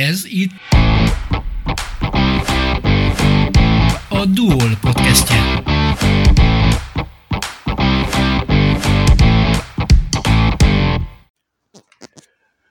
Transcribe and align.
Ez 0.00 0.24
itt 0.24 0.50
a 4.08 4.24
Duol 4.34 4.76
podcastje. 4.80 5.62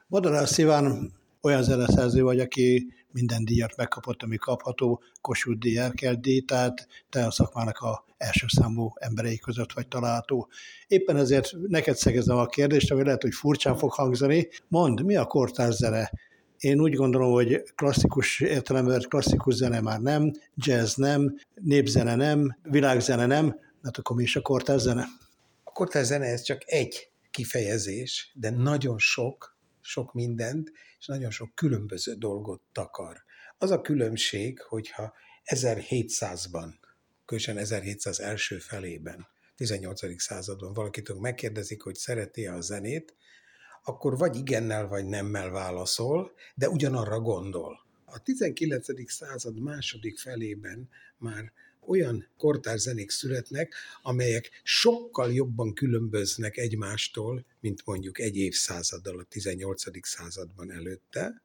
Madarász 0.08 0.52
Sziván 0.52 1.12
olyan 1.42 1.64
zeneszerző 1.64 2.22
vagy, 2.22 2.40
aki 2.40 2.94
minden 3.12 3.46
díjat 3.46 3.76
megkapott, 3.76 4.24
ami 4.24 4.36
kapható, 4.36 5.02
Kossuth 5.22 5.60
díj, 5.60 5.78
Erkel 5.78 6.16
díj, 6.16 6.40
tehát 6.40 6.88
te 7.10 7.26
a 7.26 7.32
szakmának 7.32 7.78
a 7.78 8.06
első 8.18 8.46
számú 8.48 8.92
emberei 8.96 9.38
között 9.38 9.74
vagy 9.74 9.88
található. 9.88 10.50
Éppen 10.88 11.18
ezért 11.18 11.52
neked 11.68 11.96
szegezem 11.96 12.38
a 12.38 12.46
kérdést, 12.46 12.92
ami 12.92 13.04
lehet, 13.04 13.22
hogy 13.22 13.34
furcsán 13.34 13.78
fog 13.78 13.94
hangzani. 13.94 14.48
Mondd, 14.68 15.04
mi 15.04 15.16
a 15.16 15.26
kortárs 15.26 15.76
zene? 15.76 16.12
Én 16.60 16.82
úgy 16.82 16.94
gondolom, 16.94 17.32
hogy 17.32 17.64
klasszikus 17.76 18.40
értelemben 18.40 19.02
klasszikus 19.02 19.54
zene 19.54 19.82
már 19.82 20.00
nem, 20.00 20.32
jazz 20.56 20.96
nem, 20.96 21.40
népzene 21.54 22.16
nem, 22.16 22.58
világzene 22.64 23.26
nem, 23.26 23.60
hát 23.84 23.98
akkor 23.98 24.16
mi 24.16 24.24
is 24.24 24.36
a 24.36 24.42
kortárs 24.42 24.82
zene? 24.82 25.06
A 25.64 25.72
kortárs 25.72 26.06
zene 26.06 26.26
ez 26.26 26.42
csak 26.42 26.62
egy 26.66 27.12
kifejezés, 27.32 28.32
de 28.34 28.50
nagyon 28.50 28.98
sok, 28.98 29.58
sok 29.82 30.14
mindent, 30.14 30.72
és 31.00 31.06
nagyon 31.06 31.32
sok 31.32 31.56
különböző 31.56 32.14
dolgot 32.14 32.62
takar. 32.72 33.24
Az 33.58 33.72
a 33.72 33.82
különbség, 33.82 34.62
hogyha 34.62 35.14
1700-ban, 35.46 36.70
különösen 37.26 37.58
1700 37.58 38.20
első 38.20 38.58
felében, 38.58 39.28
18. 39.56 40.22
században 40.22 40.74
valakitől 40.74 41.20
megkérdezik, 41.20 41.82
hogy 41.82 41.96
szereti 41.96 42.48
a 42.48 42.62
zenét, 42.62 43.16
akkor 43.84 44.18
vagy 44.18 44.36
igennel, 44.36 44.88
vagy 44.88 45.06
nemmel 45.06 45.50
válaszol, 45.50 46.32
de 46.56 46.70
ugyanarra 46.70 47.20
gondol. 47.20 47.88
A 48.06 48.20
19. 48.20 49.12
század 49.12 49.60
második 49.60 50.20
felében 50.20 50.90
már 51.18 51.52
olyan 51.88 52.28
kortárs 52.38 52.82
zenék 52.82 53.10
születnek, 53.10 53.74
amelyek 54.02 54.50
sokkal 54.64 55.34
jobban 55.34 55.74
különböznek 55.74 56.58
egymástól, 56.58 57.46
mint 57.60 57.86
mondjuk 57.86 58.20
egy 58.20 58.38
évszázaddal 58.38 59.20
a 59.20 59.24
18. 59.24 60.08
században 60.08 60.72
előtte, 60.72 61.42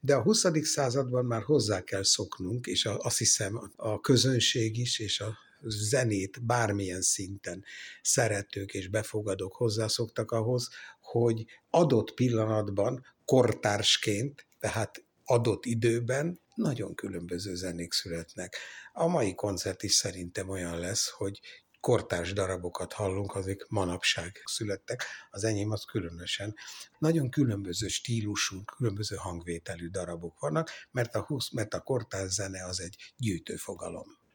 de 0.00 0.14
a 0.14 0.22
20. 0.22 0.46
században 0.62 1.24
már 1.24 1.42
hozzá 1.42 1.82
kell 1.82 2.02
szoknunk, 2.02 2.66
és 2.66 2.84
azt 2.84 3.18
hiszem 3.18 3.70
a 3.76 4.00
közönség 4.00 4.78
is, 4.78 4.98
és 4.98 5.20
a 5.20 5.38
zenét 5.68 6.44
bármilyen 6.44 7.02
szinten 7.02 7.64
szeretők 8.02 8.74
és 8.74 8.88
befogadók 8.88 9.54
hozzászoktak 9.54 10.30
ahhoz, 10.30 10.68
hogy 11.00 11.44
adott 11.70 12.14
pillanatban 12.14 13.04
kortársként, 13.24 14.46
tehát 14.58 15.04
adott 15.24 15.64
időben 15.64 16.40
nagyon 16.54 16.94
különböző 16.94 17.54
zenék 17.54 17.92
születnek. 17.92 18.56
A 18.92 19.06
mai 19.06 19.34
koncert 19.34 19.82
is 19.82 19.92
szerintem 19.92 20.48
olyan 20.48 20.78
lesz, 20.78 21.08
hogy 21.08 21.40
kortárs 21.86 22.32
darabokat 22.32 22.92
hallunk, 22.92 23.34
azok 23.34 23.66
manapság 23.68 24.42
születtek, 24.44 25.04
az 25.30 25.44
enyém 25.44 25.70
az 25.70 25.84
különösen. 25.84 26.54
Nagyon 26.98 27.30
különböző 27.30 27.88
stílusú, 27.88 28.64
különböző 28.64 29.16
hangvételű 29.16 29.88
darabok 29.88 30.40
vannak, 30.40 30.70
mert 30.90 31.14
a, 31.14 31.22
20, 31.22 31.50
mert 31.50 31.74
a 31.74 31.80
kortárs 31.80 32.32
zene 32.32 32.64
az 32.64 32.80
egy 32.80 32.96
gyűjtőfogalom. 33.16 34.25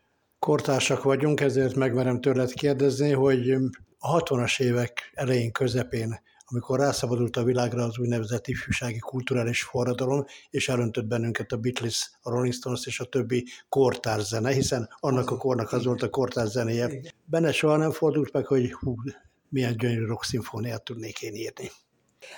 Kortársak 0.46 1.04
vagyunk, 1.04 1.40
ezért 1.40 1.76
megmerem 1.76 2.22
tőled 2.22 2.54
kérdezni, 2.54 3.12
hogy 3.12 3.52
a 4.00 4.22
60-as 4.22 4.62
évek 4.62 5.12
elején, 5.14 5.52
közepén 5.52 6.20
amikor 6.46 6.80
rászabadult 6.80 7.38
a 7.38 7.44
világra 7.44 7.84
az 7.84 8.00
úgynevezett 8.00 8.48
ifjúsági 8.48 9.00
kulturális 9.00 9.64
forradalom, 9.64 10.26
és 10.50 10.70
elöntött 10.70 11.06
bennünket 11.06 11.52
a 11.52 11.58
Beatles, 11.58 12.12
a 12.22 12.30
Rolling 12.30 12.54
Stones 12.54 12.86
és 12.86 13.00
a 13.00 13.06
többi 13.06 13.46
kortárs 13.70 14.24
zene, 14.24 14.52
hiszen 14.52 14.90
annak 15.00 15.32
a 15.32 15.38
kornak 15.38 15.72
az 15.72 15.86
volt 15.86 16.02
a 16.02 16.10
kortárs 16.10 16.50
zenéje. 16.50 16.90
Benne 17.26 17.52
soha 17.52 17.78
nem 17.78 17.92
fordult 17.92 18.34
meg, 18.34 18.46
hogy 18.46 18.74
hú, 18.74 18.96
milyen 19.50 19.78
gyönyörű 19.78 20.06
rock 20.06 20.24
szimfóniát 20.24 20.84
tudnék 20.84 21.22
én 21.22 21.34
írni. 21.34 21.72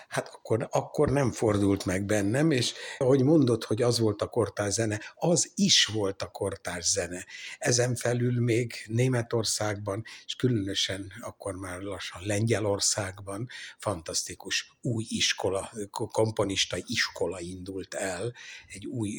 Hát 0.07 0.29
akkor, 0.33 0.67
akkor 0.71 1.09
nem 1.09 1.31
fordult 1.31 1.85
meg 1.85 2.05
bennem, 2.05 2.51
és 2.51 2.73
ahogy 2.97 3.23
mondod, 3.23 3.63
hogy 3.63 3.81
az 3.81 3.99
volt 3.99 4.21
a 4.21 4.27
kortárs 4.27 4.73
zene, 4.73 5.01
az 5.15 5.51
is 5.55 5.85
volt 5.85 6.21
a 6.21 6.27
kortárs 6.27 6.89
zene. 6.89 7.25
Ezen 7.57 7.95
felül 7.95 8.41
még 8.41 8.73
Németországban, 8.87 10.03
és 10.25 10.35
különösen 10.35 11.11
akkor 11.21 11.55
már 11.55 11.81
lassan 11.81 12.21
Lengyelországban 12.25 13.47
fantasztikus 13.77 14.77
új 14.81 15.05
iskola, 15.07 15.71
komponista 15.89 16.77
iskola 16.85 17.39
indult 17.39 17.93
el, 17.93 18.33
egy 18.67 18.85
új 18.85 19.09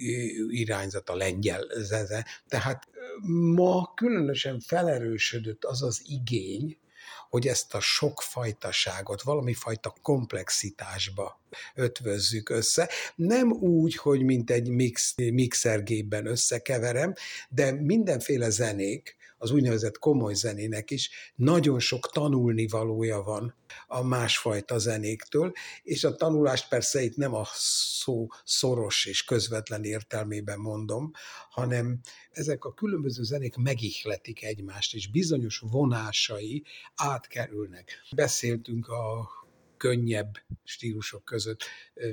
irányzat 0.48 1.08
a 1.08 1.14
lengyel 1.16 1.66
zene. 1.76 2.26
Tehát 2.48 2.88
ma 3.54 3.92
különösen 3.94 4.60
felerősödött 4.60 5.64
az 5.64 5.82
az 5.82 6.02
igény, 6.04 6.78
hogy 7.34 7.46
ezt 7.46 7.74
a 7.74 7.80
sokfajtaságot 7.80 9.22
valami 9.22 9.54
fajta 9.54 9.94
komplexitásba 10.02 11.40
ötvözzük 11.74 12.48
össze. 12.48 12.88
Nem 13.14 13.52
úgy, 13.52 13.96
hogy 13.96 14.22
mint 14.22 14.50
egy 14.50 14.68
mix, 14.68 15.14
mixergépben 15.16 16.26
összekeverem, 16.26 17.14
de 17.48 17.72
mindenféle 17.72 18.50
zenék, 18.50 19.16
az 19.36 19.50
úgynevezett 19.50 19.98
komoly 19.98 20.34
zenének 20.34 20.90
is 20.90 21.10
nagyon 21.34 21.78
sok 21.78 22.10
tanulni 22.12 22.66
valója 22.66 23.22
van 23.22 23.54
a 23.86 24.02
másfajta 24.02 24.78
zenéktől, 24.78 25.52
és 25.82 26.04
a 26.04 26.14
tanulást 26.14 26.68
persze 26.68 27.02
itt 27.02 27.16
nem 27.16 27.34
a 27.34 27.44
szó 27.54 28.26
szoros 28.44 29.06
és 29.06 29.24
közvetlen 29.24 29.84
értelmében 29.84 30.58
mondom, 30.58 31.10
hanem 31.50 32.00
ezek 32.30 32.64
a 32.64 32.74
különböző 32.74 33.22
zenék 33.22 33.56
megihletik 33.56 34.44
egymást, 34.44 34.94
és 34.94 35.10
bizonyos 35.10 35.58
vonásai 35.58 36.64
átkerülnek. 36.94 38.02
Beszéltünk 38.14 38.88
a 38.88 39.28
könnyebb 39.84 40.38
stílusok 40.64 41.24
között 41.24 41.64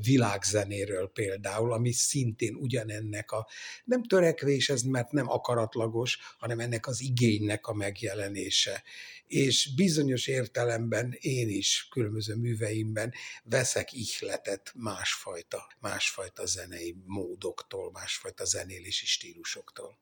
világzenéről 0.01 1.11
például, 1.11 1.73
ami 1.73 1.91
szintén 1.91 2.55
ugyanennek 2.55 3.31
a, 3.31 3.47
nem 3.83 4.03
törekvés 4.03 4.69
ez, 4.69 4.81
mert 4.81 5.11
nem 5.11 5.29
akaratlagos, 5.29 6.17
hanem 6.37 6.59
ennek 6.59 6.87
az 6.87 7.01
igénynek 7.01 7.67
a 7.67 7.73
megjelenése. 7.73 8.83
És 9.27 9.73
bizonyos 9.75 10.27
értelemben 10.27 11.17
én 11.19 11.49
is 11.49 11.87
különböző 11.91 12.35
műveimben 12.35 13.13
veszek 13.43 13.93
ihletet 13.93 14.71
másfajta, 14.75 15.67
másfajta 15.79 16.45
zenei 16.45 16.95
módoktól, 17.05 17.91
másfajta 17.91 18.45
zenélési 18.45 19.05
stílusoktól 19.05 19.99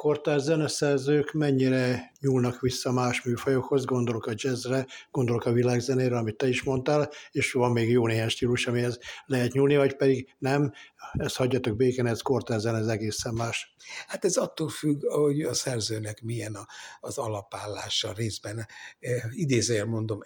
kortárs 0.00 0.42
zeneszerzők 0.42 1.32
mennyire 1.32 2.12
nyúlnak 2.20 2.60
vissza 2.60 2.92
más 2.92 3.22
műfajokhoz, 3.22 3.84
gondolok 3.84 4.26
a 4.26 4.32
jazzre, 4.34 4.86
gondolok 5.10 5.44
a 5.44 5.52
világzenére, 5.52 6.16
amit 6.16 6.36
te 6.36 6.48
is 6.48 6.62
mondtál, 6.62 7.10
és 7.30 7.52
van 7.52 7.72
még 7.72 7.90
jó 7.90 8.06
néhány 8.06 8.28
stílus, 8.28 8.66
amihez 8.66 8.98
lehet 9.26 9.52
nyúlni, 9.52 9.76
vagy 9.76 9.96
pedig 9.96 10.34
nem, 10.38 10.72
ezt 11.12 11.36
hagyjatok 11.36 11.76
békén, 11.76 12.06
ez 12.06 12.20
kortárs 12.20 12.60
zene, 12.60 12.78
ez 12.78 12.86
egészen 12.86 13.34
más. 13.34 13.74
Hát 14.06 14.24
ez 14.24 14.36
attól 14.36 14.68
függ, 14.68 15.04
hogy 15.06 15.42
a 15.42 15.54
szerzőnek 15.54 16.22
milyen 16.22 16.54
a, 16.54 16.66
az 17.00 17.18
alapállása 17.18 18.12
részben, 18.12 18.66
eh, 18.98 19.22
idézőjel 19.30 19.84
mondom, 19.84 20.20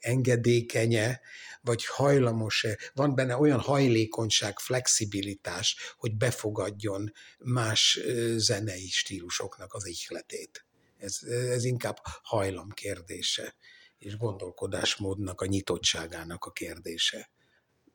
engedékenye, 0.00 1.20
vagy 1.60 1.84
hajlamos-e, 1.86 2.78
van 2.94 3.14
benne 3.14 3.36
olyan 3.36 3.60
hajlékonyság, 3.60 4.58
flexibilitás, 4.58 5.94
hogy 5.96 6.16
befogadjon 6.16 7.12
más 7.38 8.00
zenei 8.36 8.88
stílusoknak 8.88 9.74
az 9.74 9.86
ihletét. 9.86 10.64
Ez, 10.98 11.18
ez 11.28 11.64
inkább 11.64 11.96
hajlam 12.22 12.70
kérdése, 12.70 13.54
és 13.98 14.16
gondolkodásmódnak 14.16 15.40
a 15.40 15.46
nyitottságának 15.46 16.44
a 16.44 16.50
kérdése 16.50 17.32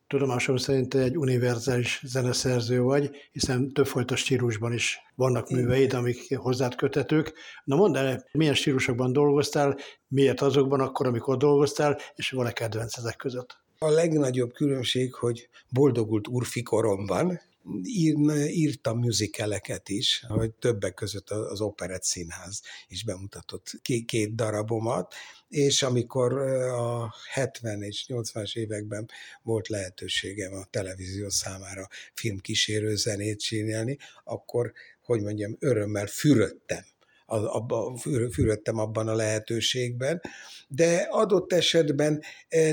tudomásom 0.09 0.57
szerint 0.57 0.93
egy 0.93 1.17
univerzális 1.17 2.01
zeneszerző 2.05 2.81
vagy, 2.81 3.09
hiszen 3.31 3.73
többfajta 3.73 4.15
stílusban 4.15 4.73
is 4.73 4.99
vannak 5.15 5.49
műveid, 5.49 5.93
amik 5.93 6.37
hozzád 6.37 6.75
kötetők. 6.75 7.33
Na 7.63 7.75
mondd 7.75 7.97
el, 7.97 8.25
milyen 8.31 8.53
stílusokban 8.53 9.13
dolgoztál, 9.13 9.77
miért 10.07 10.41
azokban 10.41 10.79
akkor, 10.79 11.07
amikor 11.07 11.37
dolgoztál, 11.37 11.97
és 12.15 12.31
van-e 12.31 12.51
kedvenc 12.51 12.97
ezek 12.97 13.15
között? 13.15 13.57
A 13.79 13.89
legnagyobb 13.89 14.53
különbség, 14.53 15.13
hogy 15.13 15.49
boldogult 15.69 16.27
urfi 16.27 16.63
koromban, 16.63 17.41
ír, 17.83 18.15
írtam 18.47 18.99
műzikeleket 18.99 19.89
is, 19.89 20.23
hogy 20.27 20.51
többek 20.53 20.93
között 20.93 21.29
az 21.29 21.61
Operett 21.61 22.03
Színház 22.03 22.61
is 22.87 23.03
bemutatott 23.03 23.71
két, 24.05 24.35
darabomat, 24.35 25.13
és 25.47 25.83
amikor 25.83 26.33
a 26.69 27.13
70 27.31 27.83
és 27.83 28.05
80-as 28.07 28.55
években 28.55 29.09
volt 29.41 29.67
lehetőségem 29.67 30.53
a 30.53 30.67
televízió 30.69 31.29
számára 31.29 31.87
filmkísérő 32.13 32.95
zenét 32.95 33.39
csinálni, 33.39 33.97
akkor, 34.23 34.73
hogy 35.01 35.21
mondjam, 35.21 35.55
örömmel 35.59 36.07
fürödtem 36.07 36.83
abba, 37.25 37.97
fürödtem 38.31 38.77
abban 38.77 39.07
a 39.07 39.15
lehetőségben, 39.15 40.21
de 40.67 41.07
adott 41.09 41.53
esetben 41.53 42.21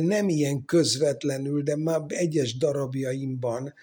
nem 0.01 0.29
ilyen 0.29 0.65
közvetlenül, 0.65 1.63
de 1.63 1.77
már 1.77 2.01
egyes 2.09 2.57
darabjaimban 2.57 3.75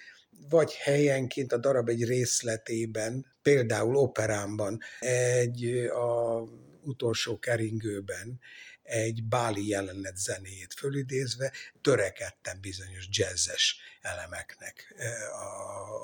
vagy 0.49 0.73
helyenként 0.73 1.51
a 1.51 1.57
darab 1.57 1.89
egy 1.89 2.03
részletében, 2.03 3.25
például 3.41 3.95
operámban, 3.95 4.79
egy 4.99 5.65
a 5.85 6.41
utolsó 6.83 7.39
keringőben 7.39 8.39
egy 8.83 9.23
báli 9.23 9.67
jelenet 9.67 10.17
zenéjét 10.17 10.73
fölidézve 10.73 11.51
törekedtem 11.81 12.61
bizonyos 12.61 13.07
jazzes 13.09 13.77
elemeknek 14.01 14.95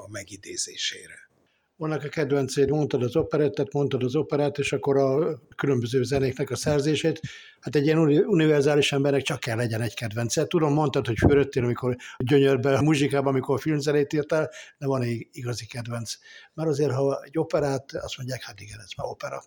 a 0.04 0.10
megidézésére. 0.10 1.30
Vannak 1.80 2.04
a 2.04 2.10
kedvenceid, 2.10 2.70
mondtad 2.70 3.04
az 3.04 3.16
operettet, 3.16 3.74
mondtad 3.74 4.04
az 4.04 4.16
operát, 4.16 4.58
és 4.58 4.74
akkor 4.74 4.98
a 4.98 5.40
különböző 5.56 6.04
zenéknek 6.04 6.50
a 6.50 6.56
szerzését. 6.56 7.22
Hát 7.60 7.76
egy 7.76 7.86
ilyen 7.86 7.98
univerzális 8.28 8.92
embernek 8.92 9.22
csak 9.22 9.40
kell 9.40 9.56
legyen 9.56 9.82
egy 9.82 9.94
kedvence. 9.94 10.46
Tudom, 10.46 10.74
mondtad, 10.74 11.06
hogy 11.08 11.18
fürödtél, 11.18 11.64
amikor 11.64 11.96
gyönyörbe 12.18 12.78
a 12.78 12.82
muzsikában, 12.82 13.34
amikor 13.34 13.60
filmzenét 13.60 14.14
írtál, 14.14 14.52
de 14.78 14.88
van 14.88 15.02
egy 15.02 15.28
igazi 15.32 15.66
kedvenc. 15.66 16.14
Mert 16.54 16.70
azért, 16.70 16.92
ha 16.92 17.24
egy 17.24 17.38
operát, 17.38 17.94
azt 17.94 18.18
mondják, 18.18 18.44
hát 18.44 18.60
igen, 18.60 18.80
ez 18.80 18.90
már 18.98 19.08
opera. 19.08 19.44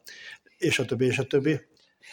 És 0.58 0.78
a 0.78 0.85
többi, 0.85 1.05
és 1.05 1.19
a 1.19 1.26
többi. 1.26 1.61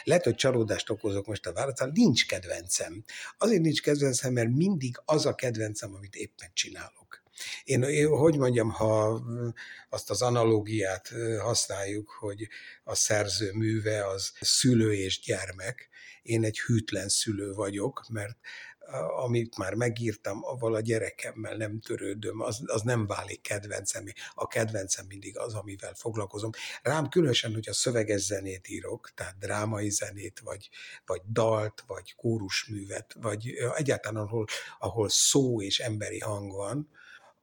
Lehet, 0.04 0.24
hogy 0.24 0.36
csalódást 0.36 0.89
okozok 0.89 1.27
most 1.27 1.45
a 1.45 1.54
választán, 1.54 1.92
nincs 1.94 2.27
kedvencem. 2.27 3.04
Azért 3.38 3.62
nincs 3.62 3.81
kedvencem, 3.81 4.33
mert 4.33 4.50
mindig 4.50 5.01
az 5.06 5.25
a 5.25 5.36
kedvencem, 5.36 5.94
amit 5.95 6.15
éppen 6.15 6.50
csinálok. 6.54 7.19
Én, 7.63 7.83
én 7.83 8.07
hogy 8.07 8.38
mondjam, 8.38 8.69
ha 8.69 9.21
azt 9.89 10.09
az 10.09 10.21
analógiát 10.21 11.12
használjuk, 11.39 12.09
hogy 12.09 12.47
a 12.83 12.95
szerző 12.95 13.51
műve 13.53 14.07
az 14.07 14.31
szülő 14.41 14.94
és 14.94 15.19
gyermek, 15.19 15.89
én 16.21 16.44
egy 16.44 16.59
hűtlen 16.59 17.09
szülő 17.09 17.53
vagyok, 17.53 18.06
mert 18.09 18.38
amit 19.24 19.57
már 19.57 19.74
megírtam, 19.74 20.44
avval 20.44 20.75
a 20.75 20.80
gyerekemmel 20.80 21.56
nem 21.56 21.80
törődöm, 21.80 22.41
az, 22.41 22.62
az 22.65 22.81
nem 22.81 23.07
válik 23.07 23.41
kedvencem. 23.41 24.06
A 24.33 24.47
kedvencem 24.47 25.06
mindig 25.06 25.38
az, 25.38 25.53
amivel 25.53 25.94
foglalkozom. 25.94 26.50
Rám 26.81 27.09
különösen, 27.09 27.53
hogy 27.53 27.69
a 27.69 27.74
szöveges 27.74 28.21
zenét 28.21 28.68
írok, 28.68 29.12
tehát 29.15 29.38
drámai 29.38 29.89
zenét, 29.89 30.39
vagy, 30.39 30.69
vagy 31.06 31.21
dalt, 31.31 31.83
vagy 31.88 32.15
kórusművet, 32.15 33.15
vagy 33.19 33.53
egyáltalán 33.75 34.24
ahol, 34.24 34.45
ahol 34.80 35.09
szó 35.09 35.62
és 35.62 35.80
emberi 35.80 36.19
hang 36.19 36.51
van, 36.51 36.89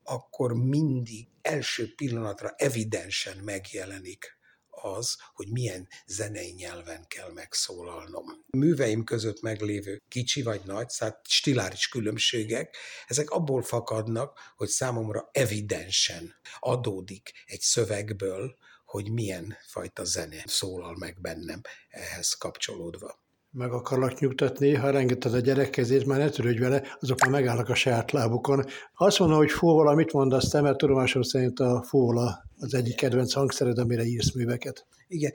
akkor 0.06 0.54
mindig 0.54 1.26
első 1.42 1.94
pillanatra 1.94 2.54
evidensen 2.56 3.36
megjelenik 3.36 4.38
az, 4.82 5.16
hogy 5.34 5.48
milyen 5.48 5.88
zenei 6.06 6.52
nyelven 6.52 7.06
kell 7.08 7.32
megszólalnom. 7.32 8.24
Műveim 8.50 9.04
között 9.04 9.40
meglévő 9.40 10.02
kicsi 10.08 10.42
vagy 10.42 10.60
nagy, 10.64 10.88
szóval 10.88 11.20
stiláris 11.28 11.88
különbségek, 11.88 12.76
ezek 13.06 13.30
abból 13.30 13.62
fakadnak, 13.62 14.38
hogy 14.56 14.68
számomra 14.68 15.28
evidensen 15.32 16.34
adódik 16.58 17.32
egy 17.46 17.60
szövegből, 17.60 18.56
hogy 18.84 19.10
milyen 19.10 19.56
fajta 19.66 20.04
zene 20.04 20.42
szólal 20.44 20.96
meg 20.96 21.20
bennem 21.20 21.60
ehhez 21.88 22.32
kapcsolódva 22.32 23.24
meg 23.56 23.72
akarlak 23.72 24.18
nyugtatni, 24.18 24.74
ha 24.74 24.90
rengeted 24.90 25.34
a 25.34 25.38
gyerek 25.38 25.70
kezét, 25.70 26.06
már 26.06 26.18
ne 26.18 26.28
törődj 26.28 26.58
vele, 26.58 26.96
azok 27.00 27.20
már 27.20 27.30
megállnak 27.30 27.68
a 27.68 27.74
saját 27.74 28.10
lábukon. 28.10 28.64
Azt 28.94 29.18
mondom, 29.18 29.38
hogy 29.38 29.50
fúvola, 29.50 29.94
mit 29.94 30.12
mondasz 30.12 30.48
te, 30.48 30.60
mert 30.60 30.76
tudomásom 30.76 31.22
szerint 31.22 31.60
a 31.60 31.82
fúvola 31.82 32.44
az 32.58 32.74
egyik 32.74 32.96
kedvenc 32.96 33.32
hangszered, 33.32 33.78
amire 33.78 34.04
írsz 34.04 34.32
műveket. 34.34 34.86
Igen, 35.08 35.32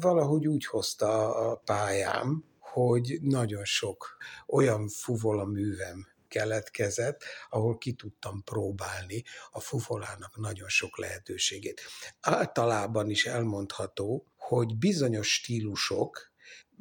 valahogy 0.00 0.46
úgy 0.46 0.66
hozta 0.66 1.34
a 1.34 1.54
pályám, 1.64 2.44
hogy 2.58 3.18
nagyon 3.22 3.64
sok 3.64 4.16
olyan 4.46 4.88
fuvola 4.88 5.44
művem 5.44 6.06
keletkezett, 6.28 7.22
ahol 7.50 7.78
ki 7.78 7.92
tudtam 7.92 8.42
próbálni 8.44 9.24
a 9.50 9.60
fuvolának 9.60 10.40
nagyon 10.40 10.68
sok 10.68 10.98
lehetőségét. 10.98 11.80
Általában 12.20 13.10
is 13.10 13.26
elmondható, 13.26 14.26
hogy 14.36 14.78
bizonyos 14.78 15.32
stílusok, 15.32 16.31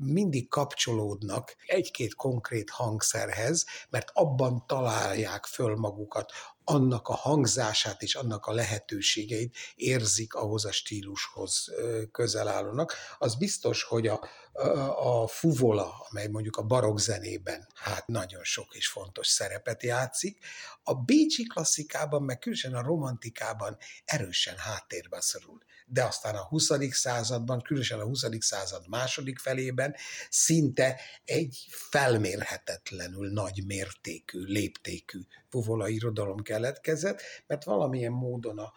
mindig 0.04 0.50
kapcsolódnak 0.50 1.56
egy-két 1.66 2.16
konkrét 2.16 2.70
hangszerhez, 2.70 3.66
mert 3.90 4.12
abban 4.14 4.64
találják 4.68 5.46
föl 5.46 5.76
magukat, 5.76 6.32
annak 6.64 7.08
a 7.08 7.14
hangzását 7.14 8.02
és 8.02 8.16
annak 8.16 8.46
a 8.46 8.54
lehetőségeit 8.54 9.56
érzik 9.76 10.34
ahhoz 10.34 10.66
a 10.66 10.72
stílushoz 10.72 11.72
közel 12.12 12.48
állónak. 12.48 12.94
Az 13.18 13.36
biztos, 13.36 13.84
hogy 13.84 14.08
a, 14.08 14.28
a, 14.54 15.28
fuvola, 15.28 16.06
amely 16.10 16.28
mondjuk 16.28 16.58
a 16.58 16.64
barokk 16.64 16.98
zenében 16.98 17.68
hát 17.74 18.08
nagyon 18.08 18.44
sok 18.44 18.76
és 18.76 18.88
fontos 18.88 19.28
szerepet 19.28 19.84
játszik, 19.84 20.46
a 20.84 20.94
bécsi 20.94 21.48
klasszikában, 21.48 22.24
meg 22.24 22.40
különösen 22.40 22.74
a 22.74 22.82
romantikában 22.82 23.78
erősen 24.06 24.58
háttérbe 24.58 25.22
szorul 25.22 25.60
de 25.92 26.04
aztán 26.04 26.36
a 26.36 26.44
20. 26.48 26.70
században, 26.92 27.62
különösen 27.62 28.00
a 28.00 28.04
20. 28.04 28.26
század 28.40 28.88
második 28.88 29.40
felében 29.40 29.96
szinte 30.30 31.00
egy 31.26 31.68
felmérhetetlenül 31.70 33.32
nagy 33.32 33.64
mértékű, 33.66 34.44
léptékű 34.44 35.20
fuvola 35.50 35.88
irodalom 35.88 36.42
keletkezett, 36.42 37.22
mert 37.48 37.64
valamilyen 37.64 38.12
módon 38.12 38.60
a 38.60 38.74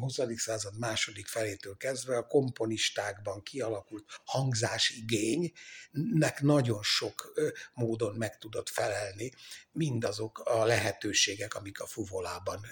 20. 0.00 0.18
század 0.36 0.78
második 0.78 1.26
felétől 1.26 1.76
kezdve 1.76 2.16
a 2.16 2.26
komponistákban 2.26 3.42
kialakult 3.42 4.04
hangzásigénynek 5.18 6.40
nagyon 6.40 6.82
sok 6.82 7.32
módon 7.74 8.14
meg 8.14 8.38
tudott 8.38 8.68
felelni 8.68 9.32
mindazok 9.72 10.38
a 10.38 10.64
lehetőségek, 10.64 11.54
amik 11.54 11.80
a 11.80 11.86
fuvolában 11.86 12.66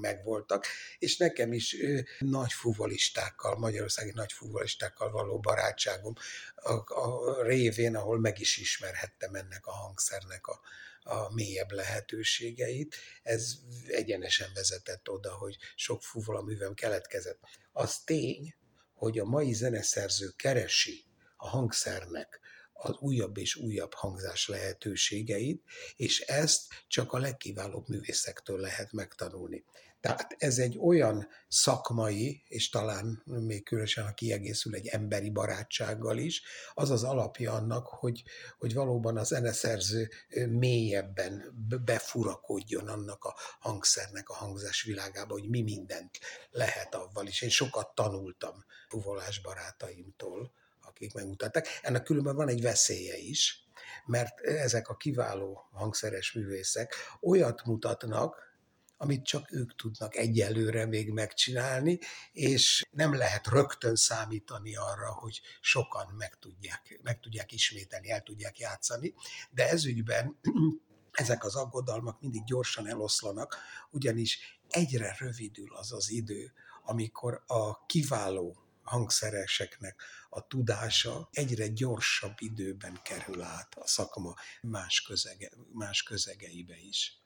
megvoltak, 0.00 0.66
és 0.98 1.16
nekem 1.16 1.52
is 1.52 1.76
nagy 2.18 2.52
fuvolistákkal, 2.52 3.58
magyarországi 3.58 4.12
nagy 4.14 4.32
fuvolistákkal 4.32 5.10
való 5.10 5.38
barátságom 5.38 6.14
a, 6.54 6.72
a 6.94 7.42
révén, 7.42 7.96
ahol 7.96 8.18
meg 8.18 8.40
is 8.40 8.56
ismerhettem 8.56 9.34
ennek 9.34 9.66
a 9.66 9.72
hangszernek 9.72 10.46
a, 10.46 10.60
a 11.02 11.34
mélyebb 11.34 11.70
lehetőségeit. 11.70 12.96
Ez 13.22 13.52
egyenesen 13.86 14.50
vezetett 14.54 15.08
oda, 15.08 15.34
hogy 15.34 15.56
sok 15.74 16.02
fuvola 16.02 16.42
művem 16.42 16.74
keletkezett. 16.74 17.40
Az 17.72 17.98
tény, 17.98 18.54
hogy 18.94 19.18
a 19.18 19.24
mai 19.24 19.52
zeneszerző 19.52 20.30
keresi 20.36 21.04
a 21.44 21.48
hangszernek 21.48 22.40
az 22.72 22.96
újabb 22.98 23.36
és 23.36 23.56
újabb 23.56 23.94
hangzás 23.94 24.48
lehetőségeit, 24.48 25.62
és 25.96 26.20
ezt 26.20 26.62
csak 26.88 27.12
a 27.12 27.18
legkiválóbb 27.18 27.88
művészektől 27.88 28.60
lehet 28.60 28.92
megtanulni. 28.92 29.64
Tehát 30.00 30.34
ez 30.38 30.58
egy 30.58 30.78
olyan 30.78 31.28
szakmai, 31.48 32.42
és 32.48 32.68
talán 32.68 33.22
még 33.24 33.64
különösen, 33.64 34.04
ha 34.04 34.12
kiegészül 34.12 34.74
egy 34.74 34.86
emberi 34.86 35.30
barátsággal 35.30 36.18
is, 36.18 36.42
az 36.74 36.90
az 36.90 37.02
alapja 37.04 37.52
annak, 37.52 37.86
hogy, 37.86 38.22
hogy 38.58 38.74
valóban 38.74 39.16
az 39.16 39.26
zeneszerző 39.26 40.10
mélyebben 40.48 41.54
befurakodjon 41.84 42.88
annak 42.88 43.24
a 43.24 43.36
hangszernek 43.58 44.28
a 44.28 44.34
hangzás 44.34 44.82
világába, 44.82 45.32
hogy 45.32 45.48
mi 45.48 45.62
mindent 45.62 46.18
lehet 46.50 46.94
avval 46.94 47.26
is. 47.26 47.42
Én 47.42 47.48
sokat 47.48 47.94
tanultam 47.94 48.64
fuvolás 48.88 49.40
barátaimtól, 49.40 50.52
akik 50.94 51.14
megmutatták. 51.14 51.68
Ennek 51.82 52.02
különben 52.02 52.36
van 52.36 52.48
egy 52.48 52.62
veszélye 52.62 53.16
is, 53.16 53.68
mert 54.06 54.40
ezek 54.40 54.88
a 54.88 54.96
kiváló 54.96 55.68
hangszeres 55.72 56.32
művészek 56.32 56.94
olyat 57.20 57.64
mutatnak, 57.64 58.52
amit 58.96 59.24
csak 59.24 59.52
ők 59.52 59.74
tudnak 59.76 60.16
egyelőre 60.16 60.86
még 60.86 61.10
megcsinálni, 61.10 61.98
és 62.32 62.84
nem 62.90 63.14
lehet 63.14 63.46
rögtön 63.46 63.94
számítani 63.94 64.76
arra, 64.76 65.12
hogy 65.12 65.40
sokan 65.60 66.14
meg 66.18 66.38
tudják, 66.38 67.00
meg 67.02 67.20
tudják 67.20 67.52
ismételni, 67.52 68.10
el 68.10 68.22
tudják 68.22 68.58
játszani, 68.58 69.14
de 69.50 69.68
ezügyben 69.68 70.38
ezek 71.12 71.44
az 71.44 71.54
aggodalmak 71.54 72.20
mindig 72.20 72.44
gyorsan 72.44 72.86
eloszlanak, 72.86 73.56
ugyanis 73.90 74.60
egyre 74.68 75.16
rövidül 75.18 75.74
az 75.76 75.92
az 75.92 76.10
idő, 76.10 76.52
amikor 76.84 77.42
a 77.46 77.86
kiváló 77.86 78.64
hangszereseknek 78.84 80.02
a 80.34 80.46
tudása 80.46 81.28
egyre 81.32 81.68
gyorsabb 81.68 82.34
időben 82.38 82.98
kerül 83.02 83.42
át 83.42 83.74
a 83.74 83.86
szakma 83.86 84.34
más, 84.62 85.02
közege, 85.02 85.50
más 85.72 86.02
közegeibe 86.02 86.74
is. 86.88 87.18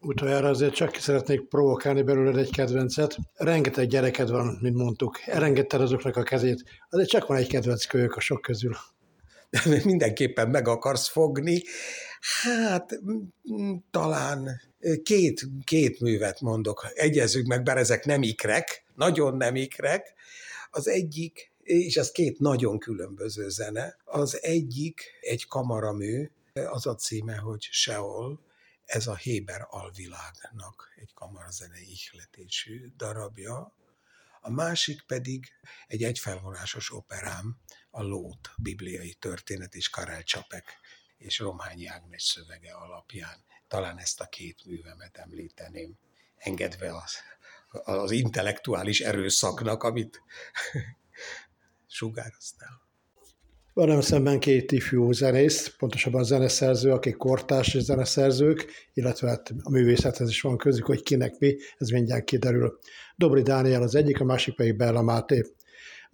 Utoljára 0.00 0.48
azért 0.48 0.74
csak 0.74 0.96
szeretnék 0.96 1.48
provokálni 1.48 2.02
belőled 2.02 2.36
egy 2.36 2.50
kedvencet. 2.50 3.16
Rengeteg 3.34 3.86
gyereked 3.86 4.30
van, 4.30 4.58
mint 4.60 4.76
mondtuk. 4.76 5.20
Elengedted 5.26 5.80
azoknak 5.80 6.16
a 6.16 6.22
kezét. 6.22 6.64
Azért 6.90 7.08
csak 7.08 7.26
van 7.26 7.36
egy 7.36 7.48
kedvenc 7.48 7.84
kölyök 7.84 8.16
a 8.16 8.20
sok 8.20 8.40
közül. 8.40 8.76
Mindenképpen 9.84 10.48
meg 10.48 10.68
akarsz 10.68 11.08
fogni. 11.08 11.62
Hát 12.42 13.00
talán 13.90 14.60
két, 15.02 15.46
két 15.64 16.00
művet 16.00 16.40
mondok. 16.40 16.86
Egyezzük 16.94 17.46
meg, 17.46 17.62
bár 17.62 17.76
ezek 17.76 18.04
nem 18.04 18.22
ikrek, 18.22 18.84
nagyon 18.94 19.36
nem 19.36 19.56
ikrek. 19.56 20.14
Az 20.70 20.88
egyik, 20.88 21.53
és 21.64 21.96
ez 21.96 22.10
két 22.10 22.38
nagyon 22.38 22.78
különböző 22.78 23.48
zene, 23.48 23.96
az 24.04 24.42
egyik 24.42 25.02
egy 25.20 25.46
kamaramű, 25.46 26.30
az 26.52 26.86
a 26.86 26.94
címe, 26.94 27.36
hogy 27.36 27.62
Seol, 27.62 28.42
Ez 28.84 29.06
a 29.06 29.16
Héber 29.16 29.66
alvilágnak 29.68 30.92
egy 30.96 31.14
kamarazenei 31.14 31.92
ihletésű 31.92 32.92
darabja, 32.96 33.74
a 34.40 34.50
másik 34.50 35.02
pedig 35.06 35.46
egy 35.86 36.02
egyfelvonásos 36.02 36.92
operám, 36.92 37.56
a 37.90 38.02
Lót, 38.02 38.50
bibliai 38.58 39.14
történet 39.14 39.74
és 39.74 39.88
Karel 39.88 40.22
Csapek 40.22 40.78
és 41.16 41.38
Romhányi 41.38 41.86
Ágnes 41.86 42.22
szövege 42.22 42.72
alapján. 42.72 43.44
Talán 43.68 43.98
ezt 43.98 44.20
a 44.20 44.26
két 44.26 44.64
művemet 44.64 45.16
említeném, 45.16 45.98
engedve 46.36 46.96
az, 46.96 47.14
az 47.84 48.10
intellektuális 48.10 49.00
erőszaknak, 49.00 49.82
amit 49.82 50.22
sugároztál. 51.94 52.82
Velem 53.72 54.00
szemben 54.00 54.40
két 54.40 54.72
ifjú 54.72 55.12
zenész, 55.12 55.74
pontosabban 55.78 56.24
zeneszerző, 56.24 56.92
akik 56.92 57.16
kortárs 57.16 57.78
zeneszerzők, 57.78 58.66
illetve 58.92 59.28
hát 59.28 59.52
a 59.62 59.70
művészethez 59.70 60.28
is 60.28 60.40
van 60.40 60.56
közük, 60.56 60.84
hogy 60.84 61.02
kinek 61.02 61.38
mi, 61.38 61.56
ez 61.78 61.88
mindjárt 61.88 62.24
kiderül. 62.24 62.78
Dobri 63.16 63.42
Dániel 63.42 63.82
az 63.82 63.94
egyik, 63.94 64.20
a 64.20 64.24
másik 64.24 64.54
pedig 64.54 64.76
Bella 64.76 65.02
Máté. 65.02 65.44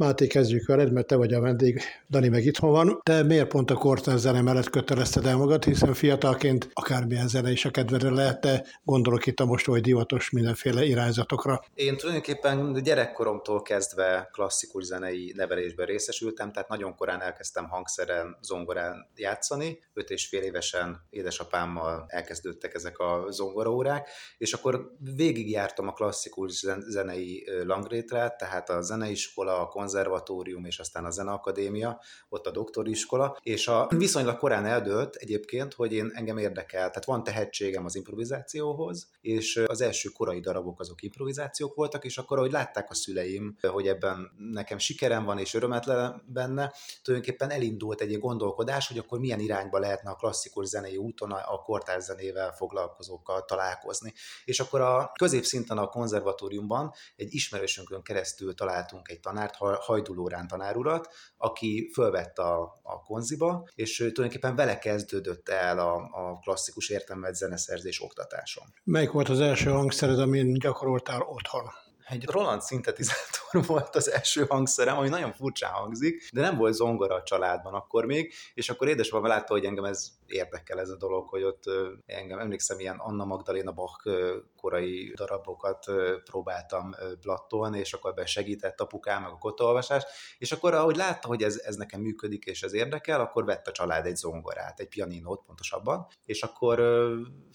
Máté, 0.01 0.27
kezdjük 0.27 0.67
veled, 0.67 0.93
mert 0.93 1.07
te 1.07 1.17
vagy 1.17 1.33
a 1.33 1.41
vendég, 1.41 1.81
Dani 2.11 2.29
meg 2.29 2.45
itthon 2.45 2.71
van. 2.71 3.01
Te 3.03 3.23
miért 3.23 3.49
pont 3.49 3.71
a 3.71 3.75
kortán 3.75 4.19
zene 4.19 4.41
mellett 4.41 4.71
kötelezted 4.71 5.27
el 5.27 5.37
magad, 5.37 5.65
hiszen 5.65 5.95
fiatalként 5.95 6.69
akármilyen 6.73 7.29
zene 7.29 7.51
is 7.51 7.65
a 7.65 7.71
kedvedre 7.71 8.11
lehet, 8.11 8.41
te 8.41 8.67
gondolok 8.85 9.27
itt 9.27 9.41
a 9.41 9.45
most 9.45 9.69
oly 9.69 9.81
divatos 9.81 10.31
mindenféle 10.31 10.85
irányzatokra. 10.85 11.65
Én 11.75 11.97
tulajdonképpen 11.97 12.83
gyerekkoromtól 12.83 13.63
kezdve 13.63 14.29
klasszikus 14.33 14.85
zenei 14.85 15.33
nevelésben 15.37 15.87
részesültem, 15.87 16.53
tehát 16.53 16.69
nagyon 16.69 16.95
korán 16.95 17.23
elkezdtem 17.23 17.69
hangszeren, 17.69 18.37
zongorán 18.43 19.11
játszani. 19.17 19.79
Öt 19.93 20.11
és 20.11 20.27
fél 20.27 20.43
évesen 20.43 21.07
édesapámmal 21.11 22.05
elkezdődtek 22.09 22.75
ezek 22.75 22.99
a 22.99 23.27
zongoraórák, 23.31 24.09
és 24.39 24.53
akkor 24.53 24.93
végigjártam 25.17 25.89
a 25.89 25.93
klasszikus 25.93 26.65
zenei 26.89 27.49
langrétre, 27.65 28.35
tehát 28.39 28.71
a 28.71 28.81
zeneiskola, 28.81 29.61
a 29.61 29.69
konzervatórium 29.91 30.65
és 30.65 30.79
aztán 30.79 31.05
a 31.05 31.11
zeneakadémia, 31.11 32.01
ott 32.29 32.47
a 32.47 32.51
doktoriskola, 32.51 33.37
és 33.43 33.69
a 33.69 33.89
viszonylag 33.97 34.39
korán 34.39 34.67
eldőlt 34.67 35.15
egyébként, 35.15 35.75
hogy 35.75 35.93
én 35.93 36.11
engem 36.15 36.39
érdekel, 36.39 36.89
tehát 36.89 37.05
van 37.05 37.23
tehetségem 37.23 37.85
az 37.85 37.95
improvizációhoz, 37.95 39.11
és 39.21 39.63
az 39.67 39.81
első 39.81 40.09
korai 40.09 40.41
darabok 40.41 40.81
azok 40.81 41.03
improvizációk 41.03 41.75
voltak, 41.75 42.05
és 42.05 42.19
akkor, 42.19 42.39
ahogy 42.39 42.51
látták 42.51 42.91
a 42.91 42.95
szüleim, 42.95 43.57
hogy 43.63 43.89
ebben 43.89 44.31
nekem 44.53 44.79
sikerem 44.79 45.25
van 45.25 45.39
és 45.39 45.55
örömet 45.55 45.85
benne, 46.27 46.73
tulajdonképpen 47.03 47.51
elindult 47.51 48.01
egy 48.01 48.19
gondolkodás, 48.19 48.89
hogy 48.89 48.99
akkor 48.99 49.19
milyen 49.19 49.41
irányba 49.41 49.79
lehetne 49.79 50.11
a 50.11 50.15
klasszikus 50.15 50.67
zenei 50.67 50.97
úton 50.97 51.31
a 51.31 51.63
kortárs 51.63 52.05
zenével 52.05 52.53
foglalkozókkal 52.53 53.45
találkozni. 53.45 54.13
És 54.45 54.61
akkor 54.61 54.81
a 54.81 55.13
középszinten 55.19 55.79
a 55.79 55.89
konzervatóriumban 55.89 56.93
egy 57.17 57.35
ismerősünkön 57.35 58.03
keresztül 58.03 58.55
találtunk 58.55 59.09
egy 59.09 59.21
tanárt, 59.21 59.57
Hajdulórán 59.81 60.49
tanárurat, 60.49 61.09
aki 61.37 61.91
fölvette 61.95 62.43
a, 62.43 62.81
a 62.83 63.03
konziba, 63.03 63.69
és 63.75 63.97
tulajdonképpen 63.97 64.57
vele 64.57 64.79
kezdődött 64.79 65.49
el 65.49 65.79
a, 65.79 65.95
a 65.95 66.39
klasszikus 66.43 66.89
értelmet 66.89 67.35
zeneszerzés 67.35 68.03
oktatáson. 68.03 68.65
Melyik 68.85 69.11
volt 69.11 69.29
az 69.29 69.41
első 69.41 69.71
hangszered, 69.71 70.19
amin 70.19 70.53
gyakoroltál 70.53 71.21
otthon? 71.21 71.71
Egy 72.11 72.27
Roland 72.27 72.63
szintetizátor 72.63 73.67
volt 73.67 73.97
az 73.97 74.11
első 74.11 74.45
hangszerem, 74.49 74.97
ami 74.97 75.09
nagyon 75.09 75.33
furcsán 75.33 75.73
hangzik, 75.73 76.29
de 76.33 76.41
nem 76.41 76.57
volt 76.57 76.75
zongora 76.75 77.15
a 77.15 77.23
családban 77.23 77.75
akkor 77.75 78.05
még, 78.05 78.33
és 78.55 78.71
akkor 78.71 78.89
édesapám 78.89 79.27
látta, 79.27 79.53
hogy 79.53 79.65
engem 79.65 79.85
ez 79.85 80.09
érdekel 80.27 80.81
ez 80.81 80.89
a 80.89 80.97
dolog, 80.97 81.29
hogy 81.29 81.43
ott 81.43 81.63
engem 82.07 82.39
emlékszem, 82.39 82.79
ilyen 82.79 82.97
Anna 82.97 83.25
Magdalena 83.25 83.73
Bach 83.73 84.09
korai 84.57 85.13
darabokat 85.17 85.85
próbáltam 86.25 86.95
blattolni, 87.21 87.79
és 87.79 87.93
akkor 87.93 88.11
ebben 88.11 88.27
segített 88.27 88.81
apukám, 88.81 89.23
meg 89.23 89.33
a 89.33 89.39
kotolvasás, 89.39 90.05
és 90.39 90.53
akkor 90.53 90.75
ahogy 90.75 90.97
látta, 90.97 91.29
hogy 91.29 91.43
ez, 91.43 91.57
ez 91.57 91.77
nekem 91.77 92.01
működik, 92.01 92.45
és 92.45 92.63
ez 92.63 92.73
érdekel, 92.73 93.21
akkor 93.21 93.45
vett 93.45 93.67
a 93.67 93.73
család 93.73 94.07
egy 94.07 94.17
zongorát, 94.17 94.81
egy 94.81 94.89
pianinót 94.89 95.45
pontosabban, 95.47 96.07
és 96.25 96.43
akkor 96.43 96.79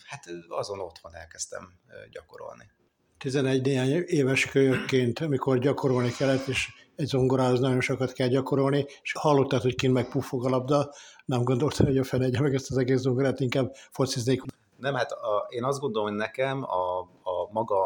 hát 0.03 0.23
azon 0.47 0.79
otthon 0.79 1.15
elkezdtem 1.15 1.79
gyakorolni. 2.11 2.71
11 3.17 3.61
néhány 3.61 4.03
éves 4.05 4.45
kölyökként, 4.45 5.19
amikor 5.19 5.59
gyakorolni 5.59 6.11
kellett, 6.11 6.47
és 6.47 6.69
egy 6.95 7.07
zongorához 7.07 7.59
nagyon 7.59 7.81
sokat 7.81 8.11
kell 8.11 8.27
gyakorolni, 8.27 8.85
és 9.01 9.13
hallottad, 9.19 9.61
hogy 9.61 9.75
kint 9.75 9.93
meg 9.93 10.09
puffog 10.09 10.45
a 10.45 10.49
labda, 10.49 10.93
nem 11.25 11.43
gondoltad, 11.43 11.85
hogy 11.85 11.97
a 11.97 12.03
fenegye 12.03 12.41
meg 12.41 12.53
ezt 12.53 12.71
az 12.71 12.77
egész 12.77 12.99
zongorát, 12.99 13.39
inkább 13.39 13.75
fociznék. 13.91 14.41
Nem, 14.77 14.93
hát 14.93 15.11
a, 15.11 15.45
én 15.49 15.63
azt 15.63 15.79
gondolom, 15.79 16.07
hogy 16.07 16.17
nekem 16.17 16.63
a, 16.63 16.99
a 16.99 17.49
maga 17.51 17.77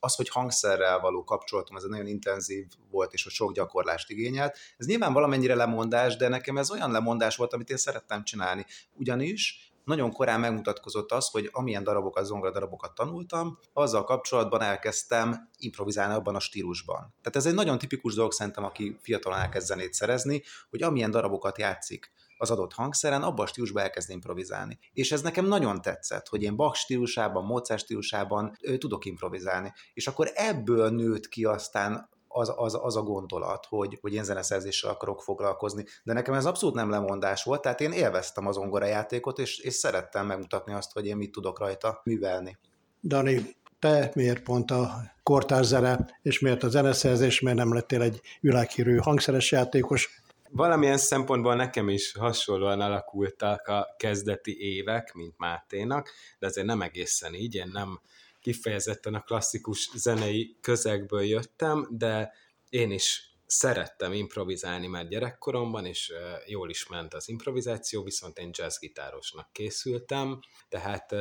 az, 0.00 0.14
hogy 0.14 0.28
hangszerrel 0.28 1.00
való 1.00 1.24
kapcsolatom, 1.24 1.76
ez 1.76 1.82
nagyon 1.82 2.06
intenzív 2.06 2.66
volt, 2.90 3.12
és 3.12 3.22
hogy 3.22 3.32
sok 3.32 3.52
gyakorlást 3.52 4.10
igényelt. 4.10 4.56
Ez 4.78 4.86
nyilván 4.86 5.12
valamennyire 5.12 5.54
lemondás, 5.54 6.16
de 6.16 6.28
nekem 6.28 6.56
ez 6.56 6.70
olyan 6.70 6.90
lemondás 6.90 7.36
volt, 7.36 7.52
amit 7.52 7.70
én 7.70 7.76
szerettem 7.76 8.24
csinálni. 8.24 8.66
Ugyanis 8.94 9.73
nagyon 9.84 10.12
korán 10.12 10.40
megmutatkozott 10.40 11.12
az, 11.12 11.28
hogy 11.28 11.48
amilyen 11.52 11.84
darabokat, 11.84 12.24
zongora 12.24 12.52
darabokat 12.52 12.94
tanultam, 12.94 13.58
azzal 13.72 14.04
kapcsolatban 14.04 14.60
elkezdtem 14.60 15.48
improvizálni 15.58 16.14
abban 16.14 16.34
a 16.34 16.40
stílusban. 16.40 16.98
Tehát 16.98 17.36
ez 17.36 17.46
egy 17.46 17.54
nagyon 17.54 17.78
tipikus 17.78 18.14
dolog 18.14 18.32
szerintem, 18.32 18.64
aki 18.64 18.98
fiatalon 19.00 19.38
elkezd 19.38 19.66
zenét 19.66 19.92
szerezni, 19.92 20.42
hogy 20.70 20.82
amilyen 20.82 21.10
darabokat 21.10 21.58
játszik 21.58 22.12
az 22.36 22.50
adott 22.50 22.72
hangszeren, 22.72 23.22
abban 23.22 23.44
a 23.44 23.48
stílusban 23.48 23.82
elkezd 23.82 24.10
improvizálni. 24.10 24.78
És 24.92 25.12
ez 25.12 25.22
nekem 25.22 25.46
nagyon 25.46 25.82
tetszett, 25.82 26.28
hogy 26.28 26.42
én 26.42 26.56
Bach 26.56 26.76
stílusában, 26.76 27.44
Mozart 27.44 27.82
stílusában 27.82 28.56
ő, 28.60 28.78
tudok 28.78 29.04
improvizálni. 29.04 29.72
És 29.94 30.06
akkor 30.06 30.30
ebből 30.34 30.90
nőtt 30.90 31.28
ki 31.28 31.44
aztán 31.44 32.08
az, 32.36 32.52
az, 32.56 32.78
az 32.82 32.96
a 32.96 33.02
gondolat, 33.02 33.66
hogy, 33.68 33.98
hogy 34.00 34.14
én 34.14 34.24
zeneszerzéssel 34.24 34.90
akarok 34.90 35.22
foglalkozni. 35.22 35.84
De 36.02 36.12
nekem 36.12 36.34
ez 36.34 36.46
abszolút 36.46 36.74
nem 36.74 36.90
lemondás 36.90 37.44
volt, 37.44 37.62
tehát 37.62 37.80
én 37.80 37.92
élveztem 37.92 38.46
az 38.46 38.60
játékot, 38.80 39.38
és, 39.38 39.58
és 39.58 39.74
szerettem 39.74 40.26
megmutatni 40.26 40.72
azt, 40.72 40.92
hogy 40.92 41.06
én 41.06 41.16
mit 41.16 41.32
tudok 41.32 41.58
rajta 41.58 42.00
művelni. 42.04 42.58
Dani, 43.02 43.56
te 43.78 44.10
miért 44.14 44.42
pont 44.42 44.70
a 44.70 44.90
kortárs 45.22 45.66
zene, 45.66 46.18
és 46.22 46.40
miért 46.40 46.62
a 46.62 46.68
zeneszerzés, 46.68 47.40
miért 47.40 47.58
nem 47.58 47.74
lettél 47.74 48.02
egy 48.02 48.20
világhírű 48.40 48.96
hangszeres 48.96 49.52
játékos? 49.52 50.22
Valamilyen 50.50 50.98
szempontból 50.98 51.54
nekem 51.54 51.88
is 51.88 52.12
hasonlóan 52.12 52.80
alakultak 52.80 53.66
a 53.66 53.94
kezdeti 53.96 54.56
évek, 54.58 55.12
mint 55.12 55.34
Máténak, 55.36 56.10
de 56.38 56.46
azért 56.46 56.66
nem 56.66 56.82
egészen 56.82 57.34
így, 57.34 57.54
én 57.54 57.70
nem 57.72 58.00
kifejezetten 58.44 59.14
a 59.14 59.22
klasszikus 59.22 59.90
zenei 59.94 60.56
közegből 60.60 61.22
jöttem, 61.22 61.88
de 61.90 62.32
én 62.68 62.90
is 62.90 63.32
szerettem 63.46 64.12
improvizálni 64.12 64.86
már 64.86 65.08
gyerekkoromban, 65.08 65.86
és 65.86 66.12
jól 66.46 66.70
is 66.70 66.88
ment 66.88 67.14
az 67.14 67.28
improvizáció, 67.28 68.02
viszont 68.02 68.38
én 68.38 68.50
jazzgitárosnak 68.52 69.52
készültem, 69.52 70.40
tehát 70.68 71.14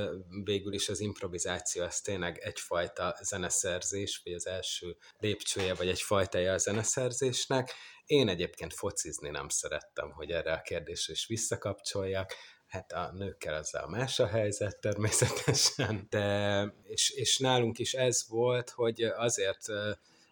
végül 0.44 0.74
is 0.74 0.90
az 0.90 1.00
improvizáció 1.00 1.84
az 1.84 2.02
tényleg 2.02 2.38
egyfajta 2.38 3.18
zeneszerzés, 3.22 4.22
vagy 4.24 4.34
az 4.34 4.48
első 4.48 4.98
lépcsője, 5.20 5.74
vagy 5.74 5.88
egyfajta 5.88 6.38
a 6.38 6.58
zeneszerzésnek. 6.58 7.74
Én 8.06 8.28
egyébként 8.28 8.74
focizni 8.74 9.30
nem 9.30 9.50
szerettem, 9.50 10.12
hogy 10.12 10.32
erre 10.32 10.54
a 10.54 10.62
kérdésre 10.62 11.14
is 11.14 11.26
visszakapcsoljak, 11.26 12.34
hát 12.74 12.92
a 12.92 13.12
nőkkel 13.12 13.64
a 13.72 13.90
más 13.90 14.20
a 14.20 14.28
helyzet 14.28 14.80
természetesen, 14.80 16.08
de 16.10 16.64
és, 16.84 17.10
és 17.10 17.38
nálunk 17.38 17.80
is 17.80 17.94
ez 17.94 18.26
volt, 18.30 18.70
hogy 18.70 19.02
azért 19.02 19.66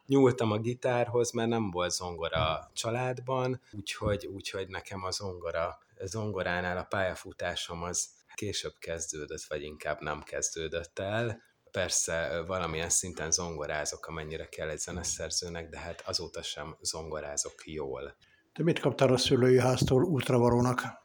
nyúltam 0.05 0.51
a 0.51 0.57
gitárhoz, 0.57 1.31
mert 1.31 1.50
nem 1.50 1.71
volt 1.71 1.91
zongora 1.91 2.38
a 2.38 2.71
családban, 2.74 3.62
úgyhogy, 3.71 4.25
úgyhogy 4.25 4.67
nekem 4.67 5.03
a 5.03 5.12
zongora, 5.12 5.79
a 6.00 6.05
zongoránál 6.05 6.77
a 6.77 6.83
pályafutásom 6.83 7.83
az 7.83 8.10
később 8.33 8.74
kezdődött, 8.79 9.43
vagy 9.43 9.63
inkább 9.63 10.01
nem 10.01 10.21
kezdődött 10.24 11.00
el. 11.00 11.41
Persze 11.71 12.43
valamilyen 12.48 12.89
szinten 12.89 13.31
zongorázok, 13.31 14.07
amennyire 14.07 14.45
kell 14.45 14.69
egy 14.69 14.79
zeneszerzőnek, 14.79 15.69
de 15.69 15.79
hát 15.79 16.03
azóta 16.05 16.41
sem 16.41 16.77
zongorázok 16.81 17.65
jól. 17.65 18.15
Te 18.53 18.63
mit 18.63 18.79
kaptál 18.79 19.13
a 19.13 19.17
szülői 19.17 19.60
háztól 19.60 20.03
útravalónak? 20.03 21.00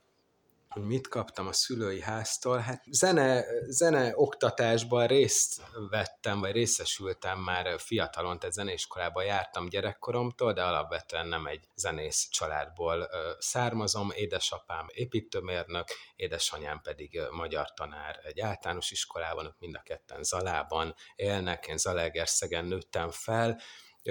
Mit 0.80 1.08
kaptam 1.08 1.46
a 1.46 1.52
szülői 1.52 2.00
háztól. 2.00 2.58
Hát 2.58 2.82
zene, 2.90 3.44
zene 3.66 4.12
oktatásban 4.14 5.06
részt 5.06 5.62
vettem, 5.90 6.40
vagy 6.40 6.52
részesültem 6.52 7.38
már 7.38 7.80
fiatalon, 7.80 8.38
tehát 8.38 8.54
zeneiskolában 8.54 9.24
jártam 9.24 9.68
gyerekkoromtól, 9.68 10.52
de 10.52 10.62
alapvetően 10.62 11.26
nem 11.26 11.46
egy 11.46 11.68
zenész 11.74 12.28
családból 12.30 13.08
származom. 13.38 14.10
Édesapám 14.14 14.86
építőmérnök, 14.88 15.88
édesanyám 16.16 16.80
pedig 16.82 17.20
magyar 17.30 17.72
tanár 17.72 18.20
egy 18.22 18.40
általános 18.40 18.90
iskolában, 18.90 19.56
mind 19.58 19.74
a 19.74 19.82
ketten 19.82 20.22
Zalában 20.22 20.94
élnek, 21.14 21.66
én 21.66 21.76
Zalaegerszegen 21.76 22.64
nőttem 22.64 23.10
fel, 23.10 23.60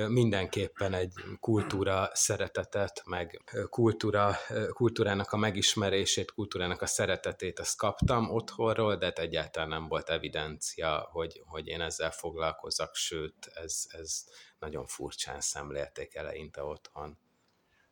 mindenképpen 0.08 0.94
egy 0.94 1.14
kultúra 1.40 2.10
szeretetet, 2.14 3.02
meg 3.06 3.42
kultúra, 3.70 4.36
kultúrának 4.74 5.32
a 5.32 5.38
megismerését, 5.38 6.32
kultúrának 6.32 6.82
a 6.82 6.86
szeretetét 6.86 7.60
azt 7.60 7.78
kaptam 7.78 8.30
otthonról, 8.30 8.96
de 8.96 9.06
hát 9.06 9.20
egyáltalán 9.20 9.70
nem 9.70 9.88
volt 9.88 10.10
evidencia, 10.10 11.10
hogy, 11.12 11.42
hogy 11.46 11.68
én 11.68 11.82
ezzel 11.82 12.12
foglalkozak, 12.12 12.96
sőt, 12.96 13.52
ez, 13.54 13.86
ez 13.88 14.24
nagyon 14.60 14.86
furcsán 14.86 15.42
szemlélték 15.42 16.16
eleinte 16.16 16.64
otthon. 16.64 17.18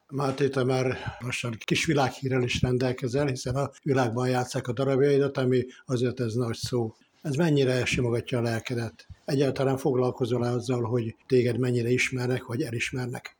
Máté, 0.08 0.50
te 0.50 0.64
már 0.64 0.98
lassan 1.20 1.58
kis 1.66 1.86
világhírrel 1.86 2.44
is 2.44 2.62
rendelkezel, 2.62 3.28
hiszen 3.28 3.56
a 3.56 3.72
világban 3.84 4.30
játszák 4.30 4.68
a 4.68 4.74
darabjaidat, 4.74 5.38
ami 5.38 5.66
azért 5.86 6.20
ez 6.20 6.34
nagy 6.34 6.56
szó. 6.56 6.96
Ez 7.24 7.36
mennyire 7.36 7.86
simogatja 7.86 8.38
a 8.38 8.42
lelkedet? 8.42 9.08
Egyáltalán 9.26 9.78
foglalkozol 9.78 10.46
-e 10.46 10.50
azzal, 10.50 10.84
hogy 10.84 11.16
téged 11.28 11.58
mennyire 11.58 11.90
ismernek, 11.90 12.46
vagy 12.46 12.62
elismernek? 12.62 13.38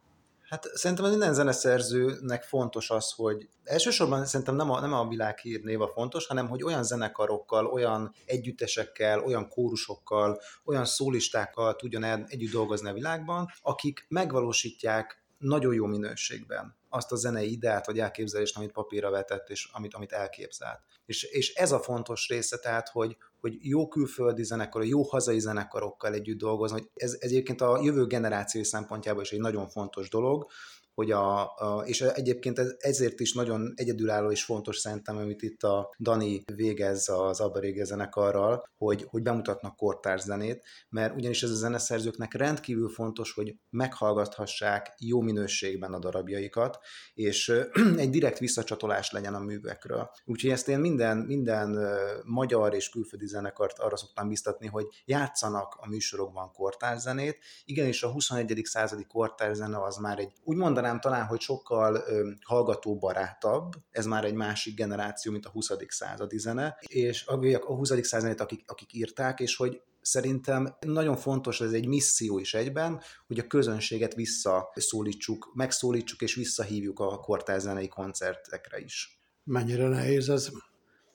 Hát 0.50 0.66
szerintem 0.74 1.10
minden 1.10 1.34
zeneszerzőnek 1.34 2.44
fontos 2.44 2.90
az, 2.90 3.12
hogy 3.12 3.50
elsősorban 3.64 4.26
szerintem 4.26 4.56
nem 4.56 4.72
a, 4.72 4.80
nem 4.80 4.94
a 4.94 5.08
világhír 5.08 5.82
a 5.82 5.88
fontos, 5.88 6.26
hanem 6.28 6.48
hogy 6.48 6.64
olyan 6.64 6.84
zenekarokkal, 6.84 7.66
olyan 7.66 8.14
együttesekkel, 8.26 9.20
olyan 9.20 9.48
kórusokkal, 9.48 10.42
olyan 10.66 10.86
szólistákkal 10.86 11.76
tudjon 11.76 12.04
el, 12.04 12.26
együtt 12.28 12.52
dolgozni 12.52 12.90
a 12.90 12.94
világban, 12.94 13.48
akik 13.62 14.06
megvalósítják 14.08 15.23
nagyon 15.44 15.74
jó 15.74 15.86
minőségben 15.86 16.76
azt 16.90 17.12
a 17.12 17.16
zenei 17.16 17.52
ideát 17.52 17.86
vagy 17.86 18.00
elképzelést, 18.00 18.58
amit 18.58 18.72
papírra 18.72 19.10
vetett, 19.10 19.50
és 19.50 19.70
amit, 19.72 19.94
amit 19.94 20.12
elképzelt. 20.12 20.80
És, 21.06 21.24
és 21.24 21.54
ez 21.54 21.72
a 21.72 21.80
fontos 21.80 22.28
része, 22.28 22.58
tehát, 22.58 22.90
hogy, 22.90 23.18
hogy 23.40 23.58
jó 23.62 23.88
külföldi 23.88 24.44
zenekar, 24.44 24.86
jó 24.86 25.02
hazai 25.02 25.40
zenekarokkal 25.40 26.14
együtt 26.14 26.38
dolgozni, 26.38 26.80
hogy 26.80 26.90
ez, 26.94 27.12
ez 27.20 27.20
egyébként 27.20 27.62
a 27.62 27.80
jövő 27.84 28.06
generáció 28.06 28.64
szempontjából 28.64 29.22
is 29.22 29.32
egy 29.32 29.40
nagyon 29.40 29.68
fontos 29.68 30.10
dolog, 30.10 30.52
hogy 30.94 31.12
a, 31.12 31.42
a 31.42 31.84
és 31.86 32.02
egyébként 32.02 32.60
ez, 32.60 32.76
ezért 32.78 33.20
is 33.20 33.34
nagyon 33.34 33.74
egyedülálló 33.76 34.32
és 34.32 34.44
fontos 34.44 34.78
szerintem, 34.78 35.18
amit 35.18 35.42
itt 35.42 35.64
a 35.64 35.94
Dani 36.00 36.44
végez 36.56 37.10
az 37.10 37.40
Abba 37.40 37.60
Rége 37.60 37.84
zenekarral, 37.84 38.64
hogy, 38.78 39.06
hogy 39.10 39.22
bemutatnak 39.22 39.76
kortárs 39.76 40.22
zenét, 40.22 40.64
mert 40.90 41.16
ugyanis 41.16 41.44
ez 41.44 41.50
a 41.50 41.56
zeneszerzőknek 41.56 42.34
rendkívül 42.34 42.90
fontos, 42.90 43.32
hogy 43.34 43.56
meghallgathassák 43.70 44.96
jó 45.00 45.22
minőségben 45.22 45.94
a 45.94 46.00
darabjaikat, 46.00 46.80
és 47.14 47.54
egy 47.98 48.10
direkt 48.10 48.40
visszacsatolás 48.40 49.12
legyen 49.12 49.34
a 49.34 49.40
művekről. 49.40 50.10
Úgyhogy 50.26 50.52
ezt 50.52 50.68
én 50.68 50.80
minden, 50.80 51.18
minden 51.18 51.98
magyar 52.24 52.74
és 52.74 52.90
külföldi 52.90 53.28
zenekart 53.28 53.80
arra 53.80 53.98
szoktam 53.98 54.28
biztatni, 54.28 54.68
hogy 54.68 54.86
játszanak 55.06 55.76
a 55.80 55.88
műsorokban 55.88 56.52
kortárs 56.52 57.02
zenét. 57.02 57.38
Igenis 57.66 58.04
a 58.04 58.12
21. 58.12 58.62
századi 58.64 59.06
kortárs 59.06 59.56
zene 59.56 59.84
az 59.84 59.98
már 59.98 60.20
egy, 60.20 60.32
úgy 60.44 60.58
mondanám, 60.58 60.83
mondanám 60.84 61.00
talán, 61.00 61.26
hogy 61.26 61.42
sokkal 61.42 62.04
hallgatóbarátabb, 62.42 63.74
ez 63.92 64.06
már 64.06 64.26
egy 64.26 64.34
másik 64.34 64.76
generáció, 64.76 65.32
mint 65.32 65.46
a 65.46 65.50
20. 65.50 65.72
századi 65.88 66.38
zene, 66.38 66.78
és 66.88 67.26
a, 67.26 67.34
a 67.56 67.76
20. 67.76 67.92
századit, 68.02 68.42
akik, 68.42 68.64
akik 68.68 68.94
írták, 68.94 69.40
és 69.40 69.56
hogy 69.56 69.82
szerintem 70.02 70.76
nagyon 70.80 71.16
fontos, 71.16 71.62
ez 71.62 71.72
egy 71.72 71.88
misszió 71.88 72.40
is 72.40 72.54
egyben, 72.54 73.02
hogy 73.28 73.40
a 73.40 73.48
közönséget 73.48 74.14
visszaszólítsuk, 74.14 75.52
megszólítsuk 75.54 76.22
és 76.22 76.36
visszahívjuk 76.36 77.00
a 77.00 77.20
kortárzenei 77.20 77.88
koncertekre 77.88 78.80
is. 78.80 79.22
Mennyire 79.44 79.88
nehéz 79.88 80.30
ez? 80.30 80.52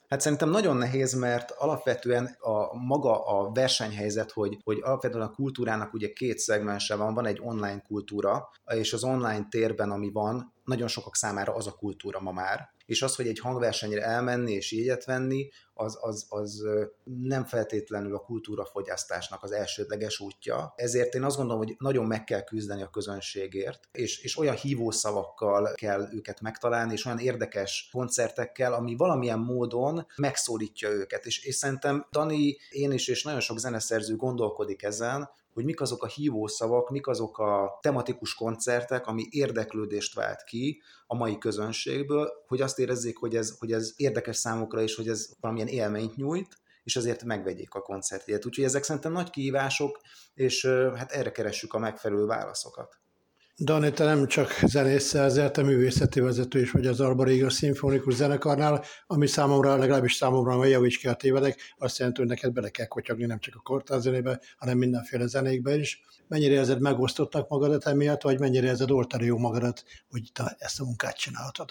Hát 0.09 0.21
szerintem 0.21 0.49
nagyon 0.49 0.77
nehéz, 0.77 1.13
mert 1.13 1.51
alapvetően 1.51 2.37
a 2.39 2.77
maga 2.77 3.25
a 3.25 3.51
versenyhelyzet, 3.51 4.31
hogy, 4.31 4.57
hogy 4.63 4.79
alapvetően 4.81 5.27
a 5.27 5.31
kultúrának 5.31 5.93
ugye 5.93 6.13
két 6.13 6.37
szegmense 6.37 6.95
van, 6.95 7.13
van 7.13 7.25
egy 7.25 7.39
online 7.41 7.81
kultúra, 7.87 8.49
és 8.65 8.93
az 8.93 9.03
online 9.03 9.47
térben, 9.49 9.91
ami 9.91 10.11
van, 10.11 10.53
nagyon 10.63 10.87
sokak 10.87 11.15
számára 11.15 11.55
az 11.55 11.67
a 11.67 11.71
kultúra 11.71 12.19
ma 12.19 12.31
már, 12.31 12.69
és 12.89 13.01
az, 13.01 13.15
hogy 13.15 13.27
egy 13.27 13.39
hangversenyre 13.39 14.03
elmenni 14.03 14.51
és 14.51 14.71
jegyet 14.71 15.05
venni, 15.05 15.49
az, 15.73 15.97
az, 16.01 16.25
az 16.29 16.63
nem 17.03 17.45
feltétlenül 17.45 18.15
a 18.15 18.19
kultúrafogyasztásnak 18.19 19.43
az 19.43 19.51
elsődleges 19.51 20.19
útja. 20.19 20.73
Ezért 20.75 21.13
én 21.13 21.23
azt 21.23 21.37
gondolom, 21.37 21.63
hogy 21.63 21.75
nagyon 21.79 22.05
meg 22.05 22.23
kell 22.23 22.43
küzdeni 22.43 22.81
a 22.81 22.89
közönségért, 22.89 23.87
és, 23.91 24.23
és 24.23 24.37
olyan 24.37 24.55
hívószavakkal 24.55 25.73
kell 25.73 26.07
őket 26.13 26.41
megtalálni, 26.41 26.93
és 26.93 27.05
olyan 27.05 27.19
érdekes 27.19 27.89
koncertekkel, 27.91 28.73
ami 28.73 28.95
valamilyen 28.95 29.39
módon 29.39 30.05
megszólítja 30.15 30.89
őket. 30.89 31.25
És, 31.25 31.43
és 31.45 31.55
szerintem 31.55 32.07
Dani, 32.11 32.57
én 32.69 32.91
is, 32.91 33.07
és 33.07 33.23
nagyon 33.23 33.39
sok 33.39 33.59
zeneszerző 33.59 34.15
gondolkodik 34.15 34.83
ezen, 34.83 35.29
hogy 35.53 35.67
mik 35.67 35.81
azok 35.81 36.03
a 36.03 36.07
hívószavak, 36.07 36.89
mik 36.89 37.07
azok 37.07 37.37
a 37.37 37.79
tematikus 37.81 38.33
koncertek, 38.33 39.07
ami 39.07 39.27
érdeklődést 39.29 40.15
vált 40.15 40.43
ki 40.43 40.81
a 41.07 41.15
mai 41.15 41.37
közönségből, 41.37 42.29
hogy 42.47 42.61
azt 42.61 42.78
érezzék, 42.79 43.17
hogy 43.17 43.35
ez, 43.35 43.55
hogy 43.59 43.71
ez 43.71 43.93
érdekes 43.95 44.37
számukra, 44.37 44.81
és 44.81 44.95
hogy 44.95 45.07
ez 45.07 45.29
valamilyen 45.39 45.67
élményt 45.67 46.15
nyújt, 46.15 46.57
és 46.83 46.95
azért 46.95 47.23
megvegyék 47.23 47.73
a 47.73 47.81
koncertjét. 47.81 48.45
Úgyhogy 48.45 48.63
ezek 48.63 48.83
szerintem 48.83 49.11
nagy 49.11 49.29
kihívások, 49.29 49.99
és 50.33 50.65
hát 50.95 51.11
erre 51.11 51.31
keressük 51.31 51.73
a 51.73 51.79
megfelelő 51.79 52.25
válaszokat. 52.25 52.99
Dani, 53.61 53.91
te 53.91 54.05
nem 54.05 54.27
csak 54.27 54.59
zenész 54.65 55.03
szerzett, 55.03 55.53
te 55.53 55.63
művészeti 55.63 56.19
vezető 56.19 56.59
is 56.61 56.71
vagy 56.71 56.87
az 56.87 56.99
Alba 56.99 57.23
Réga 57.23 57.49
Szimfonikus 57.49 58.13
Zenekarnál, 58.13 58.83
ami 59.07 59.27
számomra, 59.27 59.75
legalábbis 59.75 60.13
számomra, 60.13 60.53
ha 60.53 60.65
javíts 60.65 60.97
ki 60.97 61.07
a 61.07 61.13
tévedek, 61.13 61.73
azt 61.77 61.97
jelenti, 61.97 62.19
hogy 62.19 62.29
neked 62.29 62.53
bele 62.53 62.69
kell 62.69 62.85
kotyogni 62.85 63.25
nem 63.25 63.39
csak 63.39 63.55
a 63.55 63.59
kortárs 63.59 64.01
zenébe, 64.01 64.39
hanem 64.57 64.77
mindenféle 64.77 65.27
zenékbe 65.27 65.75
is. 65.75 66.01
Mennyire 66.27 66.53
érzed 66.53 66.81
megosztottak 66.81 67.49
magadat 67.49 67.85
emiatt, 67.85 68.21
vagy 68.21 68.39
mennyire 68.39 68.67
érzed 68.67 68.91
oltani 68.91 69.25
jó 69.25 69.37
magadat, 69.37 69.83
hogy 70.09 70.29
te 70.33 70.55
ezt 70.59 70.79
a 70.79 70.83
munkát 70.83 71.17
csinálhatod? 71.17 71.69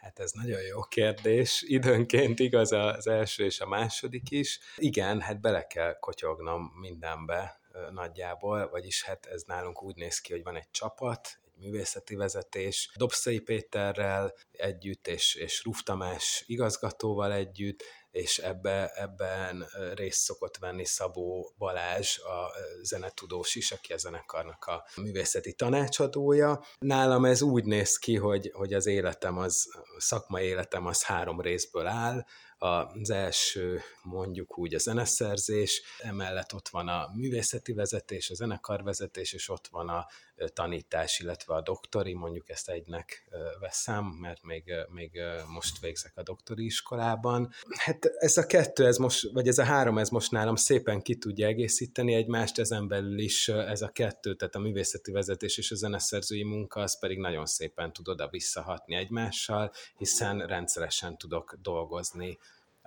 Hát 0.00 0.18
ez 0.18 0.32
nagyon 0.32 0.62
jó 0.62 0.80
kérdés. 0.82 1.62
Időnként 1.66 2.38
igaz 2.38 2.72
az 2.72 3.06
első 3.06 3.44
és 3.44 3.60
a 3.60 3.66
második 3.66 4.30
is. 4.30 4.58
Igen, 4.76 5.20
hát 5.20 5.40
bele 5.40 5.66
kell 5.66 5.98
kotyognom 5.98 6.72
mindenbe, 6.80 7.60
nagyjából, 7.90 8.68
vagyis 8.68 9.04
hát 9.04 9.26
ez 9.26 9.42
nálunk 9.42 9.82
úgy 9.82 9.96
néz 9.96 10.20
ki, 10.20 10.32
hogy 10.32 10.42
van 10.42 10.56
egy 10.56 10.70
csapat, 10.70 11.40
egy 11.44 11.64
művészeti 11.64 12.14
vezetés, 12.14 12.90
Dobszai 12.96 13.38
Péterrel 13.38 14.34
együtt, 14.52 15.06
és, 15.06 15.34
és 15.34 15.64
Ruf 15.64 15.82
Tamás 15.82 16.44
igazgatóval 16.46 17.32
együtt, 17.32 17.82
és 18.10 18.38
ebbe, 18.38 18.90
ebben 18.94 19.66
részt 19.94 20.20
szokott 20.20 20.56
venni 20.56 20.84
Szabó 20.84 21.54
Balázs, 21.58 22.18
a 22.18 22.52
zenetudós 22.82 23.54
is, 23.54 23.72
aki 23.72 23.92
a 23.92 23.96
zenekarnak 23.96 24.64
a 24.64 24.84
művészeti 24.96 25.52
tanácsadója. 25.52 26.64
Nálam 26.78 27.24
ez 27.24 27.42
úgy 27.42 27.64
néz 27.64 27.96
ki, 27.96 28.16
hogy, 28.16 28.50
hogy 28.54 28.72
az 28.72 28.86
életem, 28.86 29.38
az, 29.38 29.68
szakmai 29.98 30.44
életem 30.44 30.86
az 30.86 31.02
három 31.02 31.40
részből 31.40 31.86
áll, 31.86 32.24
az 32.62 33.10
első 33.10 33.80
mondjuk 34.02 34.58
úgy 34.58 34.74
a 34.74 34.78
zeneszerzés, 34.78 35.82
emellett 35.98 36.54
ott 36.54 36.68
van 36.68 36.88
a 36.88 37.10
művészeti 37.14 37.72
vezetés, 37.72 38.30
a 38.30 38.34
zenekarvezetés, 38.34 39.32
és 39.32 39.48
ott 39.48 39.68
van 39.68 39.88
a 39.88 40.06
tanítás, 40.52 41.20
illetve 41.20 41.54
a 41.54 41.60
doktori, 41.62 42.14
mondjuk 42.14 42.48
ezt 42.48 42.68
egynek 42.68 43.28
veszem, 43.60 44.04
mert 44.04 44.42
még, 44.42 44.72
még 44.88 45.20
most 45.46 45.80
végzek 45.80 46.12
a 46.16 46.22
doktori 46.22 46.64
iskolában. 46.64 47.52
Hát 47.68 48.04
ez 48.04 48.36
a 48.36 48.46
kettő, 48.46 48.86
ez 48.86 48.96
most, 48.96 49.30
vagy 49.32 49.48
ez 49.48 49.58
a 49.58 49.64
három, 49.64 49.98
ez 49.98 50.08
most 50.08 50.30
nálam 50.30 50.56
szépen 50.56 51.02
ki 51.02 51.16
tudja 51.16 51.46
egészíteni 51.46 52.14
egymást, 52.14 52.58
ezen 52.58 52.88
belül 52.88 53.18
is 53.18 53.48
ez 53.48 53.82
a 53.82 53.88
kettő, 53.88 54.34
tehát 54.34 54.54
a 54.54 54.58
művészeti 54.58 55.12
vezetés 55.12 55.58
és 55.58 55.70
a 55.70 55.76
zeneszerzői 55.76 56.44
munka, 56.44 56.80
az 56.80 56.98
pedig 56.98 57.18
nagyon 57.18 57.46
szépen 57.46 57.92
tud 57.92 58.08
oda 58.08 58.28
visszahatni 58.28 58.94
egymással, 58.94 59.72
hiszen 59.96 60.46
rendszeresen 60.46 61.18
tudok 61.18 61.56
dolgozni 61.62 62.38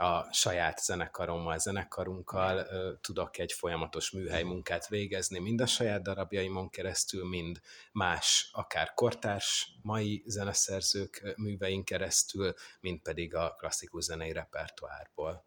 a 0.04 0.28
saját 0.32 0.80
zenekarommal, 0.84 1.58
zenekarunkkal 1.58 2.68
tudok 3.02 3.38
egy 3.38 3.52
folyamatos 3.52 4.12
műhely 4.12 4.44
munkát 4.44 4.88
végezni, 4.88 5.40
mind 5.40 5.62
a 5.62 5.66
saját 5.66 6.02
darabjaimon 6.02 6.70
keresztül, 6.70 7.30
mind 7.30 7.60
más, 7.92 8.50
akár 8.52 8.94
kortárs, 8.94 9.78
mai 9.82 10.24
zeneszerzők 10.26 11.34
művein 11.38 11.84
keresztül, 11.84 12.54
mind 12.80 13.02
pedig 13.02 13.36
a 13.36 13.56
klasszikus 13.58 14.04
zenei 14.04 14.32
repertoárból. 14.32 15.46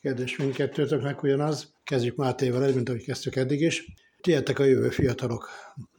Kérdés 0.00 0.36
mindkettőtöknek 0.36 1.22
ugyanaz. 1.22 1.74
Kezdjük 1.84 2.16
Mátéval, 2.16 2.72
mint 2.72 2.88
ahogy 2.88 3.04
kezdtük 3.04 3.36
eddig 3.36 3.60
is. 3.60 3.84
Tietek 4.20 4.58
a 4.58 4.64
jövő 4.64 4.88
fiatalok. 4.88 5.48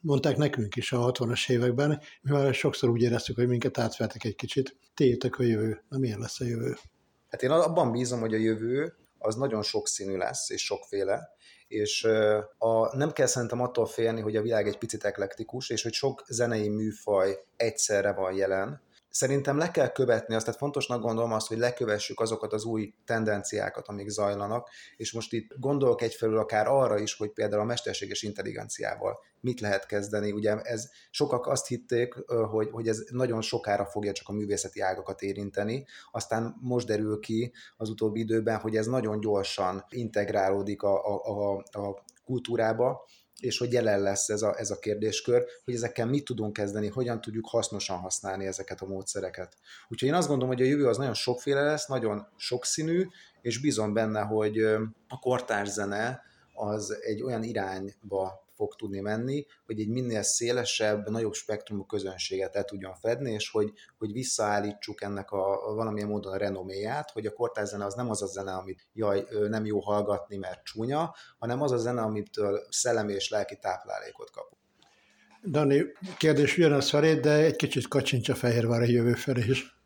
Mondták 0.01 0.37
nekünk 0.37 0.75
is 0.75 0.91
a 0.91 1.11
60-as 1.11 1.49
években, 1.49 2.01
mivel 2.21 2.51
sokszor 2.51 2.89
úgy 2.89 3.01
éreztük, 3.01 3.35
hogy 3.35 3.47
minket 3.47 3.77
átvertek 3.77 4.23
egy 4.23 4.35
kicsit. 4.35 4.77
Tietek 4.93 5.39
a 5.39 5.43
jövő. 5.43 5.83
Na 5.89 5.97
milyen 5.97 6.19
lesz 6.19 6.39
a 6.39 6.45
jövő? 6.45 6.77
Hát 7.33 7.43
én 7.43 7.51
abban 7.51 7.91
bízom, 7.91 8.19
hogy 8.19 8.33
a 8.33 8.37
jövő 8.37 8.93
az 9.17 9.35
nagyon 9.35 9.63
sokszínű 9.63 10.17
lesz, 10.17 10.49
és 10.49 10.63
sokféle, 10.63 11.29
és 11.67 12.03
a, 12.57 12.95
nem 12.95 13.11
kell 13.11 13.25
szerintem 13.25 13.61
attól 13.61 13.85
félni, 13.85 14.21
hogy 14.21 14.35
a 14.35 14.41
világ 14.41 14.67
egy 14.67 14.77
picit 14.77 15.03
eklektikus, 15.03 15.69
és 15.69 15.83
hogy 15.83 15.93
sok 15.93 16.23
zenei 16.27 16.69
műfaj 16.69 17.37
egyszerre 17.55 18.13
van 18.13 18.33
jelen. 18.33 18.81
Szerintem 19.15 19.57
le 19.57 19.71
kell 19.71 19.91
követni 19.91 20.35
azt, 20.35 20.45
tehát 20.45 20.59
fontosnak 20.59 21.01
gondolom 21.01 21.31
azt, 21.31 21.47
hogy 21.47 21.57
lekövessük 21.57 22.19
azokat 22.19 22.53
az 22.53 22.63
új 22.63 22.93
tendenciákat, 23.05 23.87
amik 23.87 24.09
zajlanak, 24.09 24.69
és 24.95 25.11
most 25.11 25.33
itt 25.33 25.51
gondolok 25.57 26.01
egyfelől 26.01 26.37
akár 26.37 26.67
arra 26.67 26.99
is, 26.99 27.15
hogy 27.15 27.31
például 27.31 27.61
a 27.61 27.65
mesterséges 27.65 28.21
intelligenciával 28.21 29.19
mit 29.39 29.59
lehet 29.59 29.85
kezdeni. 29.85 30.31
Ugye 30.31 30.55
ez 30.55 30.89
sokak 31.09 31.47
azt 31.47 31.67
hitték, 31.67 32.13
hogy, 32.51 32.69
hogy 32.71 32.87
ez 32.87 33.03
nagyon 33.09 33.41
sokára 33.41 33.85
fogja 33.85 34.11
csak 34.11 34.29
a 34.29 34.33
művészeti 34.33 34.79
ágakat 34.79 35.21
érinteni, 35.21 35.85
aztán 36.11 36.55
most 36.61 36.87
derül 36.87 37.19
ki 37.19 37.53
az 37.77 37.89
utóbbi 37.89 38.19
időben, 38.19 38.59
hogy 38.59 38.75
ez 38.75 38.85
nagyon 38.85 39.19
gyorsan 39.19 39.85
integrálódik 39.89 40.83
a, 40.83 41.05
a, 41.05 41.21
a, 41.23 41.63
a 41.71 42.03
kultúrába, 42.25 43.05
és 43.39 43.57
hogy 43.57 43.73
jelen 43.73 44.01
lesz 44.01 44.29
ez 44.29 44.41
a, 44.41 44.59
ez 44.59 44.71
a 44.71 44.79
kérdéskör, 44.79 45.45
hogy 45.65 45.73
ezekkel 45.73 46.05
mit 46.05 46.25
tudunk 46.25 46.53
kezdeni, 46.53 46.87
hogyan 46.87 47.21
tudjuk 47.21 47.47
hasznosan 47.49 47.97
használni 47.97 48.45
ezeket 48.45 48.81
a 48.81 48.85
módszereket. 48.85 49.55
Úgyhogy 49.87 50.09
én 50.09 50.15
azt 50.15 50.27
gondolom, 50.27 50.53
hogy 50.55 50.63
a 50.65 50.69
jövő 50.69 50.87
az 50.87 50.97
nagyon 50.97 51.13
sokféle 51.13 51.61
lesz, 51.61 51.85
nagyon 51.85 52.27
sokszínű, 52.37 53.07
és 53.41 53.61
bízom 53.61 53.93
benne, 53.93 54.21
hogy 54.21 54.59
a 55.07 55.19
kortárs 55.21 55.69
zene 55.69 56.21
az 56.53 56.97
egy 57.01 57.21
olyan 57.21 57.43
irányba 57.43 58.42
fog 58.55 58.75
tudni 58.75 58.99
menni, 58.99 59.45
hogy 59.65 59.79
egy 59.79 59.89
minél 59.89 60.21
szélesebb, 60.21 61.09
nagyobb 61.09 61.33
spektrumú 61.33 61.85
közönséget 61.85 62.55
el 62.55 62.63
tudjon 62.63 62.95
fedni, 62.95 63.31
és 63.31 63.49
hogy, 63.49 63.71
hogy 63.97 64.11
visszaállítsuk 64.11 65.01
ennek 65.01 65.31
a, 65.31 65.73
valamilyen 65.75 66.07
módon 66.07 66.33
a 66.33 66.37
renoméját, 66.37 67.11
hogy 67.11 67.25
a 67.25 67.33
kortárs 67.33 67.69
zene 67.69 67.85
az 67.85 67.93
nem 67.93 68.09
az 68.09 68.21
a 68.21 68.27
zene, 68.27 68.53
amit 68.53 68.87
jaj, 68.93 69.25
nem 69.47 69.65
jó 69.65 69.79
hallgatni, 69.79 70.37
mert 70.37 70.63
csúnya, 70.63 71.15
hanem 71.37 71.61
az 71.61 71.71
a 71.71 71.77
zene, 71.77 72.01
amitől 72.01 72.67
szellemi 72.69 73.13
és 73.13 73.29
lelki 73.29 73.57
táplálékot 73.61 74.31
kapunk. 74.31 74.61
Dani, 75.45 75.83
kérdés 76.17 76.57
ugyanaz 76.57 76.89
felé, 76.89 77.15
de 77.15 77.31
egy 77.31 77.55
kicsit 77.55 77.87
kacsincs 77.87 78.29
a 78.29 78.35
Fehérvári 78.35 78.91
jövő 78.91 79.13
felé 79.13 79.45
is 79.47 79.82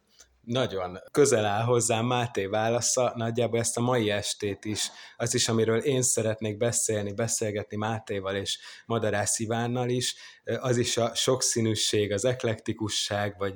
nagyon 0.47 0.99
közel 1.11 1.45
áll 1.45 1.63
hozzám 1.63 2.05
Máté 2.05 2.45
válasza, 2.45 3.13
nagyjából 3.15 3.59
ezt 3.59 3.77
a 3.77 3.81
mai 3.81 4.09
estét 4.09 4.65
is, 4.65 4.89
az 5.17 5.33
is, 5.33 5.47
amiről 5.47 5.79
én 5.79 6.01
szeretnék 6.01 6.57
beszélni, 6.57 7.13
beszélgetni 7.13 7.77
Mátéval 7.77 8.35
és 8.35 8.59
Madarász 8.85 9.39
Ivánnal 9.39 9.89
is, 9.89 10.15
az 10.59 10.77
is 10.77 10.97
a 10.97 11.15
sokszínűség, 11.15 12.11
az 12.11 12.25
eklektikusság, 12.25 13.37
vagy 13.37 13.55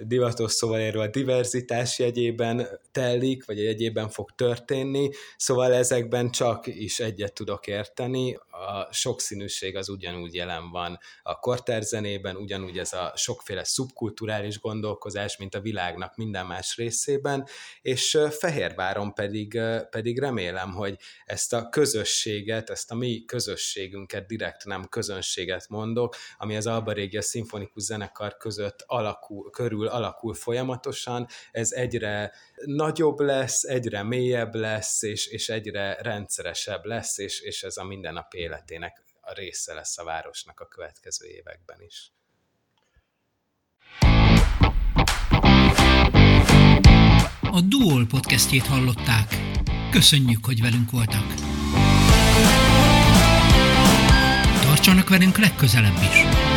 divatos 0.00 0.52
szóval 0.52 0.80
erről 0.80 1.02
a 1.02 1.06
diverzitás 1.06 1.98
jegyében 1.98 2.68
telik, 2.92 3.44
vagy 3.44 3.62
jegyében 3.62 4.08
fog 4.08 4.30
történni, 4.34 5.10
szóval 5.36 5.72
ezekben 5.72 6.30
csak 6.30 6.66
is 6.66 7.00
egyet 7.00 7.32
tudok 7.32 7.66
érteni, 7.66 8.34
a 8.34 8.88
sokszínűség 8.92 9.76
az 9.76 9.88
ugyanúgy 9.88 10.34
jelen 10.34 10.70
van 10.70 10.98
a 11.22 11.38
korterzenében, 11.38 12.36
ugyanúgy 12.36 12.78
ez 12.78 12.92
a 12.92 13.12
sokféle 13.16 13.64
szubkulturális 13.64 14.60
gondolkozás, 14.60 15.36
mint 15.36 15.54
a 15.54 15.60
világnak 15.60 16.16
minden 16.16 16.46
más 16.46 16.76
részében, 16.76 17.46
és 17.82 18.18
Fehérváron 18.30 19.14
pedig, 19.14 19.60
pedig 19.90 20.18
remélem, 20.18 20.72
hogy 20.72 20.96
ezt 21.24 21.52
a 21.52 21.68
közösséget, 21.68 22.70
ezt 22.70 22.90
a 22.90 22.94
mi 22.94 23.24
közösségünket, 23.24 24.26
direkt 24.26 24.64
nem 24.64 24.88
közönséget 24.88 25.68
mondok, 25.68 26.16
ami 26.38 26.56
az 26.56 26.66
Alba 26.66 26.92
Régia 26.92 27.22
Szimfonikus 27.22 27.82
Zenekar 27.82 28.36
között 28.36 28.84
alakul, 28.86 29.50
körül 29.50 29.81
alakul 29.86 30.34
folyamatosan, 30.34 31.26
ez 31.50 31.72
egyre 31.72 32.32
nagyobb 32.64 33.20
lesz, 33.20 33.62
egyre 33.62 34.02
mélyebb 34.02 34.54
lesz, 34.54 35.02
és, 35.02 35.26
és 35.26 35.48
egyre 35.48 35.96
rendszeresebb 36.00 36.84
lesz, 36.84 37.18
és, 37.18 37.40
és 37.40 37.62
ez 37.62 37.76
a 37.76 37.84
mindennapi 37.84 38.38
életének 38.38 39.02
a 39.20 39.32
része 39.32 39.74
lesz 39.74 39.98
a 39.98 40.04
városnak 40.04 40.60
a 40.60 40.66
következő 40.66 41.26
években 41.26 41.80
is. 41.80 42.12
A 47.40 47.60
Duol 47.60 48.06
podcastjét 48.06 48.66
hallották. 48.66 49.36
Köszönjük, 49.90 50.44
hogy 50.44 50.60
velünk 50.60 50.90
voltak. 50.90 51.34
Tartsanak 54.62 55.08
velünk 55.08 55.38
legközelebb 55.38 55.96
is! 55.96 56.51